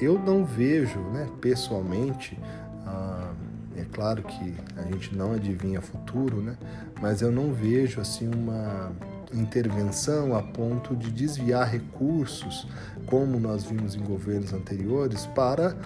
eu 0.00 0.18
não 0.18 0.44
vejo, 0.44 0.98
né, 1.10 1.28
pessoalmente, 1.40 2.38
ah, 2.86 3.32
é 3.76 3.84
claro 3.92 4.22
que 4.22 4.54
a 4.76 4.82
gente 4.82 5.14
não 5.14 5.32
adivinha 5.32 5.80
futuro, 5.80 6.40
né, 6.40 6.56
mas 7.00 7.20
eu 7.20 7.30
não 7.30 7.52
vejo 7.52 8.00
assim 8.00 8.28
uma 8.28 8.92
intervenção 9.32 10.36
a 10.36 10.42
ponto 10.42 10.94
de 10.94 11.10
desviar 11.10 11.70
recursos, 11.70 12.66
como 13.06 13.38
nós 13.38 13.64
vimos 13.64 13.94
em 13.94 14.00
governos 14.00 14.52
anteriores, 14.52 15.26
para 15.26 15.76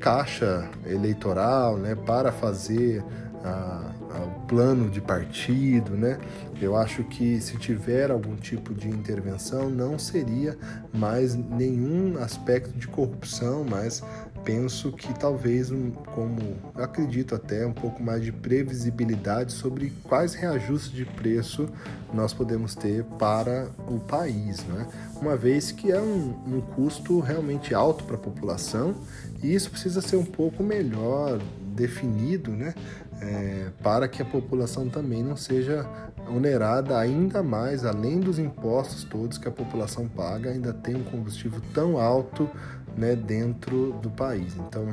caixa 0.00 0.68
eleitoral, 0.84 1.76
né, 1.76 1.94
para 1.94 2.32
fazer 2.32 3.04
a, 3.44 3.92
o 4.18 4.46
plano 4.46 4.90
de 4.90 5.00
partido, 5.00 5.92
né? 5.92 6.18
Eu 6.60 6.76
acho 6.76 7.04
que 7.04 7.40
se 7.40 7.56
tiver 7.56 8.10
algum 8.10 8.36
tipo 8.36 8.74
de 8.74 8.88
intervenção, 8.88 9.70
não 9.70 9.98
seria 9.98 10.58
mais 10.92 11.34
nenhum 11.34 12.18
aspecto 12.18 12.76
de 12.76 12.86
corrupção, 12.86 13.64
mas 13.64 14.02
penso 14.44 14.92
que 14.92 15.12
talvez, 15.18 15.70
como 16.14 16.56
acredito 16.74 17.34
até, 17.34 17.64
um 17.64 17.72
pouco 17.72 18.02
mais 18.02 18.22
de 18.22 18.32
previsibilidade 18.32 19.52
sobre 19.52 19.92
quais 20.04 20.34
reajustes 20.34 20.92
de 20.92 21.04
preço 21.04 21.68
nós 22.12 22.32
podemos 22.32 22.74
ter 22.74 23.04
para 23.04 23.68
o 23.88 24.00
país, 24.00 24.64
né? 24.64 24.86
uma 25.20 25.36
vez 25.36 25.70
que 25.70 25.92
é 25.92 26.00
um, 26.00 26.34
um 26.46 26.60
custo 26.60 27.20
realmente 27.20 27.74
alto 27.74 28.04
para 28.04 28.16
a 28.16 28.18
população 28.18 28.94
e 29.42 29.54
isso 29.54 29.70
precisa 29.70 30.00
ser 30.00 30.16
um 30.16 30.24
pouco 30.24 30.62
melhor 30.62 31.38
definido, 31.74 32.50
né? 32.50 32.74
É, 33.20 33.70
para 33.82 34.08
que 34.08 34.22
a 34.22 34.24
população 34.24 34.88
também 34.88 35.22
não 35.22 35.36
seja 35.36 35.86
onerada 36.28 36.98
ainda 36.98 37.42
mais, 37.42 37.84
além 37.84 38.20
dos 38.20 38.38
impostos 38.38 39.04
todos 39.04 39.38
que 39.38 39.48
a 39.48 39.50
população 39.50 40.08
paga, 40.08 40.50
ainda 40.50 40.72
tem 40.72 40.96
um 40.96 41.04
combustível 41.04 41.60
tão 41.74 41.98
alto 41.98 42.48
né, 42.96 43.14
dentro 43.14 43.92
do 44.00 44.10
país. 44.10 44.54
Então, 44.56 44.86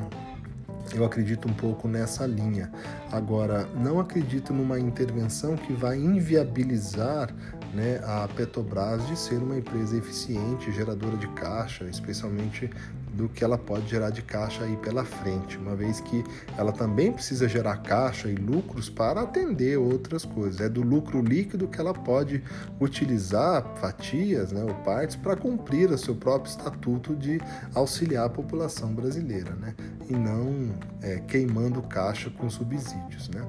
eu 0.94 1.04
acredito 1.04 1.48
um 1.48 1.52
pouco 1.52 1.86
nessa 1.86 2.26
linha. 2.26 2.70
Agora, 3.12 3.66
não 3.74 4.00
acredito 4.00 4.52
numa 4.52 4.80
intervenção 4.80 5.56
que 5.56 5.72
vai 5.72 5.98
inviabilizar 5.98 7.30
né, 7.74 8.00
a 8.04 8.28
Petrobras 8.28 9.06
de 9.06 9.18
ser 9.18 9.36
uma 9.36 9.58
empresa 9.58 9.96
eficiente, 9.96 10.72
geradora 10.72 11.16
de 11.16 11.28
caixa, 11.28 11.84
especialmente 11.84 12.70
do 13.18 13.28
que 13.28 13.42
ela 13.42 13.58
pode 13.58 13.88
gerar 13.88 14.10
de 14.10 14.22
caixa 14.22 14.62
aí 14.62 14.76
pela 14.76 15.04
frente, 15.04 15.58
uma 15.58 15.74
vez 15.74 16.00
que 16.00 16.22
ela 16.56 16.72
também 16.72 17.12
precisa 17.12 17.48
gerar 17.48 17.78
caixa 17.78 18.28
e 18.28 18.36
lucros 18.36 18.88
para 18.88 19.22
atender 19.22 19.76
outras 19.76 20.24
coisas. 20.24 20.60
É 20.60 20.68
do 20.68 20.82
lucro 20.82 21.20
líquido 21.20 21.66
que 21.66 21.80
ela 21.80 21.92
pode 21.92 22.42
utilizar 22.80 23.64
fatias 23.80 24.52
né, 24.52 24.62
ou 24.62 24.72
partes 24.84 25.16
para 25.16 25.34
cumprir 25.34 25.90
o 25.90 25.98
seu 25.98 26.14
próprio 26.14 26.48
estatuto 26.48 27.16
de 27.16 27.40
auxiliar 27.74 28.26
a 28.26 28.30
população 28.30 28.94
brasileira, 28.94 29.52
né, 29.56 29.74
e 30.08 30.12
não 30.12 30.72
é, 31.02 31.18
queimando 31.26 31.82
caixa 31.82 32.30
com 32.30 32.48
subsídios. 32.48 33.28
Né. 33.30 33.44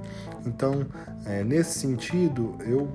Então, 0.47 0.85
é, 1.25 1.43
nesse 1.43 1.77
sentido, 1.77 2.55
eu 2.61 2.89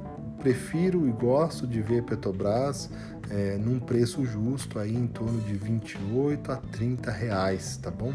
prefiro 0.45 1.09
e 1.09 1.11
gosto 1.11 1.67
de 1.67 1.81
ver 1.81 2.03
Petrobras 2.03 2.91
é, 3.31 3.57
num 3.57 3.81
preço 3.81 4.27
justo 4.27 4.79
aí 4.79 4.95
em 4.95 5.07
torno 5.07 5.41
de 5.41 5.55
28 5.55 6.53
a 6.53 6.57
30 6.57 7.11
reais, 7.11 7.79
tá 7.79 7.91
bom? 7.91 8.13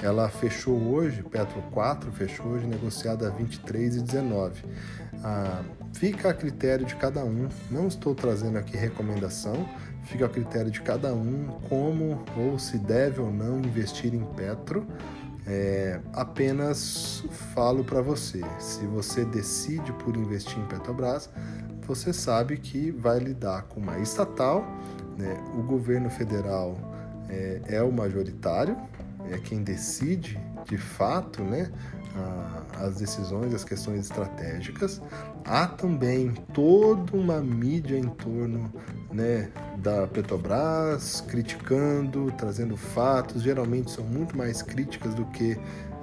Ela 0.00 0.26
fechou 0.30 0.74
hoje, 0.74 1.22
Petro 1.22 1.60
4 1.72 2.10
fechou 2.12 2.46
hoje 2.46 2.66
negociada 2.66 3.28
a 3.28 3.30
23,19. 3.30 4.52
Ah, 5.22 5.62
fica 5.92 6.30
a 6.30 6.34
critério 6.34 6.86
de 6.86 6.96
cada 6.96 7.22
um. 7.22 7.46
Não 7.70 7.88
estou 7.88 8.14
trazendo 8.14 8.56
aqui 8.56 8.74
recomendação, 8.74 9.68
fica 10.04 10.24
a 10.24 10.28
critério 10.30 10.70
de 10.70 10.80
cada 10.80 11.12
um 11.12 11.58
como 11.68 12.24
ou 12.38 12.58
se 12.58 12.78
deve 12.78 13.20
ou 13.20 13.30
não 13.30 13.58
investir 13.58 14.14
em 14.14 14.24
Petro. 14.34 14.86
É, 15.48 16.00
apenas 16.12 17.24
falo 17.54 17.84
para 17.84 18.00
você, 18.02 18.40
se 18.58 18.84
você 18.86 19.24
decide 19.24 19.92
por 19.92 20.16
investir 20.16 20.58
em 20.58 20.66
Petrobras, 20.66 21.30
você 21.86 22.12
sabe 22.12 22.56
que 22.56 22.90
vai 22.90 23.18
lidar 23.18 23.62
com 23.62 23.80
uma 23.80 23.98
estatal, 23.98 24.66
né? 25.16 25.42
o 25.54 25.62
governo 25.62 26.10
federal 26.10 26.76
é, 27.28 27.60
é 27.68 27.82
o 27.82 27.92
majoritário, 27.92 28.76
é 29.30 29.38
quem 29.38 29.62
decide 29.62 30.38
de 30.64 30.76
fato 30.76 31.42
né, 31.42 31.70
a, 32.16 32.84
as 32.86 32.96
decisões, 32.96 33.54
as 33.54 33.64
questões 33.64 34.00
estratégicas. 34.00 35.00
Há 35.44 35.66
também 35.66 36.32
toda 36.52 37.16
uma 37.16 37.40
mídia 37.40 37.96
em 37.96 38.08
torno 38.08 38.72
né, 39.12 39.50
da 39.78 40.06
Petrobras, 40.06 41.20
criticando, 41.28 42.32
trazendo 42.36 42.76
fatos, 42.76 43.42
geralmente 43.42 43.90
são 43.90 44.04
muito 44.04 44.36
mais 44.36 44.62
críticas 44.62 45.14
do 45.14 45.24
que 45.26 45.56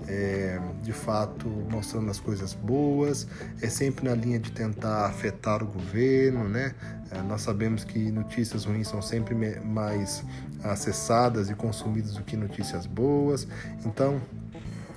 é, 0.07 0.59
de 0.81 0.91
fato 0.91 1.47
mostrando 1.69 2.09
as 2.09 2.19
coisas 2.19 2.53
boas, 2.53 3.27
é 3.61 3.67
sempre 3.67 4.07
na 4.07 4.15
linha 4.15 4.39
de 4.39 4.51
tentar 4.51 5.05
afetar 5.05 5.63
o 5.63 5.67
governo, 5.67 6.47
né? 6.47 6.73
É, 7.11 7.21
nós 7.21 7.41
sabemos 7.41 7.83
que 7.83 8.11
notícias 8.11 8.65
ruins 8.65 8.87
são 8.87 9.01
sempre 9.01 9.35
mais 9.63 10.23
acessadas 10.63 11.49
e 11.49 11.55
consumidas 11.55 12.13
do 12.13 12.23
que 12.23 12.35
notícias 12.37 12.85
boas, 12.85 13.47
então 13.85 14.21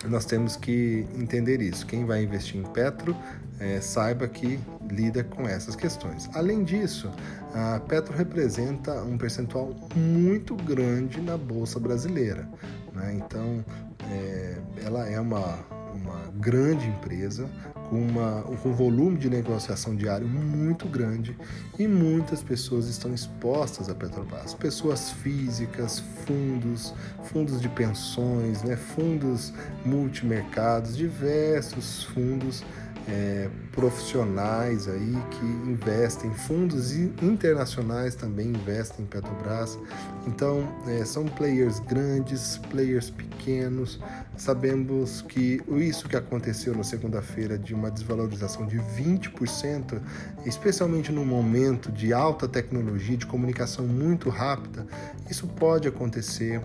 nós 0.05 0.25
temos 0.25 0.57
que 0.57 1.07
entender 1.15 1.61
isso. 1.61 1.87
Quem 1.87 2.05
vai 2.05 2.23
investir 2.23 2.61
em 2.61 2.65
Petro, 2.65 3.17
é, 3.59 3.81
saiba 3.81 4.29
que 4.29 4.59
lida 4.91 5.25
com 5.25 5.49
essas 5.49 5.75
questões. 5.75 6.29
Além 6.35 6.63
disso, 6.63 7.11
a 7.55 7.81
Petro 7.81 8.15
representa 8.15 9.03
um 9.03 9.17
percentual 9.17 9.75
muito 9.95 10.55
grande 10.55 11.21
na 11.21 11.37
Bolsa 11.37 11.81
Brasileira. 11.81 12.49
Né? 12.97 13.15
Então, 13.15 13.65
é, 14.11 14.57
ela 14.85 15.07
é 15.07 15.21
uma, 15.21 15.59
uma 15.95 16.33
grande 16.39 16.87
empresa 16.87 17.49
com, 17.91 18.01
uma, 18.01 18.43
com 18.43 18.71
um 18.71 18.73
volume 18.73 19.19
de 19.19 19.29
negociação 19.29 19.95
diário 19.95 20.27
muito 20.27 20.89
grande 20.89 21.37
e 21.79 21.87
muitas 21.87 22.43
pessoas 22.43 22.89
estão 22.89 23.13
expostas 23.13 23.91
à 23.91 23.95
Petrobras. 23.95 24.55
Pessoas 24.55 25.11
físicas, 25.11 26.01
fundos, 26.25 26.95
fundos 27.25 27.61
de 27.61 27.69
pensões, 27.69 28.63
né, 28.63 28.77
fundos 28.77 29.53
multimercados, 29.85 30.97
diversos 30.97 32.05
fundos 32.05 32.65
é, 33.09 33.49
profissionais 33.73 34.89
aí 34.89 35.17
que 35.31 35.45
investem, 35.45 36.33
fundos 36.33 36.93
internacionais 36.93 38.15
também 38.15 38.49
investem 38.49 39.05
em 39.05 39.09
Petrobras. 39.09 39.79
Então, 40.27 40.69
é, 40.89 41.05
são 41.05 41.25
players 41.25 41.79
grandes, 41.81 42.59
players 42.71 43.11
pequenos. 43.11 44.01
Sabemos 44.37 45.23
que 45.23 45.63
isso 45.79 46.09
que 46.09 46.17
aconteceu 46.17 46.75
na 46.75 46.83
segunda-feira 46.83 47.57
de 47.57 47.75
uma 47.75 47.91
desvalorização 47.91 48.67
de 48.67 48.79
20%, 48.79 50.01
especialmente 50.45 51.13
no 51.13 51.25
momento 51.25 51.93
de 51.93 52.13
alta 52.13 52.49
tecnologia, 52.49 53.17
de 53.17 53.27
comunicação 53.27 53.87
muito 53.87 54.29
rápida, 54.29 54.87
isso 55.31 55.47
pode 55.47 55.87
acontecer 55.87 56.61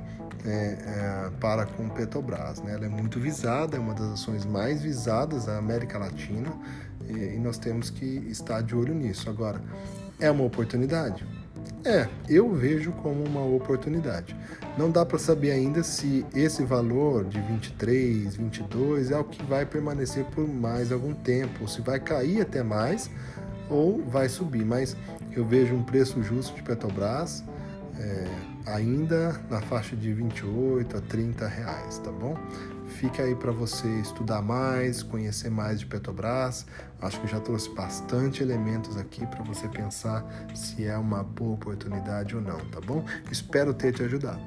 é, 0.46 0.50
é, 0.50 1.32
para 1.40 1.66
com 1.66 1.90
Petrobras. 1.90 2.62
Né? 2.62 2.74
Ela 2.74 2.86
é 2.86 2.90
muito 2.90 3.20
visada, 3.20 3.78
é 3.78 3.80
uma 3.80 3.94
das 3.94 4.12
ações 4.12 4.46
mais 4.46 4.82
visadas 4.82 5.46
da 5.46 5.58
América 5.58 5.98
Latina 5.98 6.52
e, 7.08 7.36
e 7.36 7.40
nós 7.40 7.58
temos 7.58 7.90
que 7.90 8.06
estar 8.30 8.62
de 8.62 8.76
olho 8.76 8.94
nisso. 8.94 9.30
Agora, 9.30 9.62
é 10.20 10.30
uma 10.30 10.44
oportunidade? 10.44 11.26
É, 11.84 12.08
eu 12.30 12.54
vejo 12.54 12.92
como 12.92 13.24
uma 13.24 13.44
oportunidade. 13.44 14.36
Não 14.78 14.92
dá 14.92 15.06
para 15.06 15.18
saber 15.18 15.52
ainda 15.52 15.84
se 15.84 16.26
esse 16.34 16.64
valor 16.64 17.26
de 17.26 17.42
23, 17.42 18.36
22 18.36 19.12
é 19.12 19.18
o 19.18 19.24
que 19.24 19.44
vai 19.44 19.66
permanecer 19.66 20.24
por 20.26 20.48
mais 20.48 20.92
algum 20.92 21.14
tempo, 21.14 21.68
se 21.68 21.82
vai 21.82 22.00
cair 22.00 22.42
até 22.42 22.62
mais 22.62 23.10
ou 23.70 24.04
vai 24.04 24.30
subir. 24.30 24.64
Mas 24.64 24.96
eu 25.32 25.46
vejo 25.46 25.74
um 25.74 25.84
preço 25.84 26.22
justo 26.22 26.56
de 26.56 26.62
Petrobras. 26.62 27.44
É, 28.00 28.28
ainda 28.66 29.40
na 29.50 29.62
faixa 29.62 29.96
de 29.96 30.14
28 30.14 30.98
a 30.98 31.02
30 31.02 31.48
reais, 31.48 32.00
tá 32.00 32.12
bom? 32.12 32.36
Fica 32.88 33.24
aí 33.24 33.36
para 33.36 33.52
você 33.52 33.88
estudar 34.00 34.42
mais, 34.42 35.02
conhecer 35.02 35.50
mais 35.50 35.80
de 35.80 35.86
Petrobras. 35.86 36.66
Acho 37.02 37.20
que 37.22 37.28
já 37.28 37.40
trouxe 37.40 37.70
bastante 37.74 38.44
elementos 38.44 38.98
aqui 38.98 39.26
para 39.26 39.44
você 39.44 39.68
pensar 39.68 40.26
se 40.54 40.86
é 40.86 40.98
uma 40.98 41.24
boa 41.24 41.56
oportunidade 41.56 42.36
ou 42.36 42.42
não, 42.42 42.60
tá 42.60 42.80
bom? 42.82 43.04
Espero 43.32 43.74
ter 43.74 43.94
te 43.94 44.04
ajudado. 44.04 44.42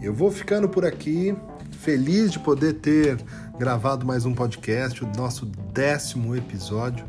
Eu 0.00 0.14
vou 0.14 0.30
ficando 0.30 0.68
por 0.68 0.86
aqui, 0.86 1.36
feliz 1.70 2.32
de 2.32 2.38
poder 2.38 2.74
ter 2.74 3.18
gravado 3.58 4.06
mais 4.06 4.24
um 4.24 4.32
podcast, 4.32 5.02
o 5.02 5.08
nosso 5.16 5.44
décimo 5.44 6.36
episódio. 6.36 7.04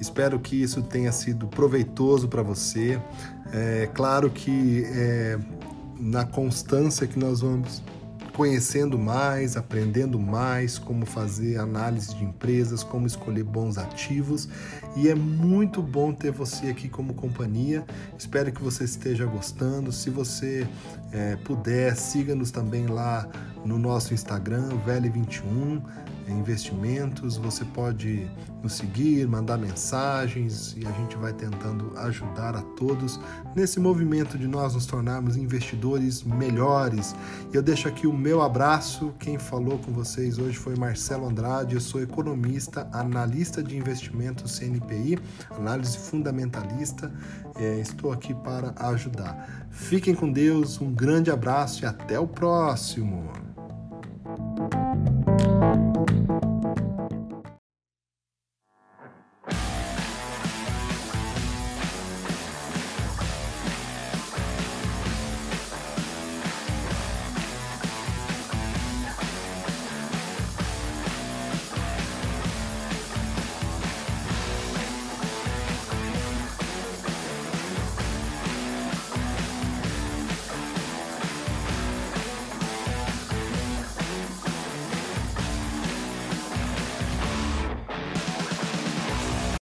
Espero 0.00 0.40
que 0.40 0.56
isso 0.56 0.80
tenha 0.82 1.12
sido 1.12 1.46
proveitoso 1.46 2.26
para 2.26 2.42
você. 2.42 2.98
É 3.52 3.86
claro 3.92 4.30
que 4.30 4.84
é, 4.86 5.38
na 5.98 6.24
constância 6.24 7.06
que 7.06 7.18
nós 7.18 7.42
vamos 7.42 7.82
conhecendo 8.32 8.98
mais, 8.98 9.58
aprendendo 9.58 10.18
mais 10.18 10.78
como 10.78 11.04
fazer 11.04 11.58
análise 11.58 12.14
de 12.14 12.24
empresas, 12.24 12.82
como 12.82 13.06
escolher 13.06 13.44
bons 13.44 13.76
ativos. 13.76 14.48
E 14.96 15.08
é 15.08 15.14
muito 15.14 15.80
bom 15.80 16.12
ter 16.12 16.32
você 16.32 16.68
aqui 16.68 16.88
como 16.88 17.14
companhia. 17.14 17.84
Espero 18.18 18.50
que 18.52 18.62
você 18.62 18.84
esteja 18.84 19.24
gostando. 19.24 19.92
Se 19.92 20.10
você 20.10 20.66
é, 21.12 21.36
puder, 21.36 21.96
siga-nos 21.96 22.50
também 22.50 22.86
lá 22.86 23.28
no 23.64 23.78
nosso 23.78 24.12
Instagram, 24.12 24.68
Vele21 24.86 25.80
investimentos. 26.30 27.36
Você 27.36 27.64
pode 27.64 28.30
nos 28.62 28.74
seguir, 28.74 29.26
mandar 29.26 29.58
mensagens 29.58 30.74
e 30.76 30.86
a 30.86 30.92
gente 30.92 31.16
vai 31.16 31.32
tentando 31.32 31.92
ajudar 31.98 32.54
a 32.54 32.62
todos 32.62 33.18
nesse 33.54 33.80
movimento 33.80 34.38
de 34.38 34.46
nós 34.46 34.74
nos 34.74 34.86
tornarmos 34.86 35.36
investidores 35.36 36.22
melhores. 36.22 37.14
Eu 37.52 37.62
deixo 37.62 37.88
aqui 37.88 38.06
o 38.06 38.12
meu 38.12 38.42
abraço. 38.42 39.12
Quem 39.18 39.38
falou 39.38 39.78
com 39.78 39.92
vocês 39.92 40.38
hoje 40.38 40.56
foi 40.56 40.76
Marcelo 40.76 41.26
Andrade. 41.26 41.74
Eu 41.74 41.80
sou 41.80 42.02
economista, 42.02 42.88
analista 42.92 43.62
de 43.62 43.76
investimentos 43.76 44.52
CNPI, 44.80 45.18
análise 45.50 45.98
fundamentalista. 45.98 47.12
É, 47.56 47.78
estou 47.78 48.12
aqui 48.12 48.34
para 48.34 48.72
ajudar. 48.88 49.66
Fiquem 49.70 50.14
com 50.14 50.30
Deus, 50.30 50.80
um 50.80 50.92
grande 50.92 51.30
abraço 51.30 51.84
e 51.84 51.86
até 51.86 52.18
o 52.18 52.26
próximo. 52.26 53.30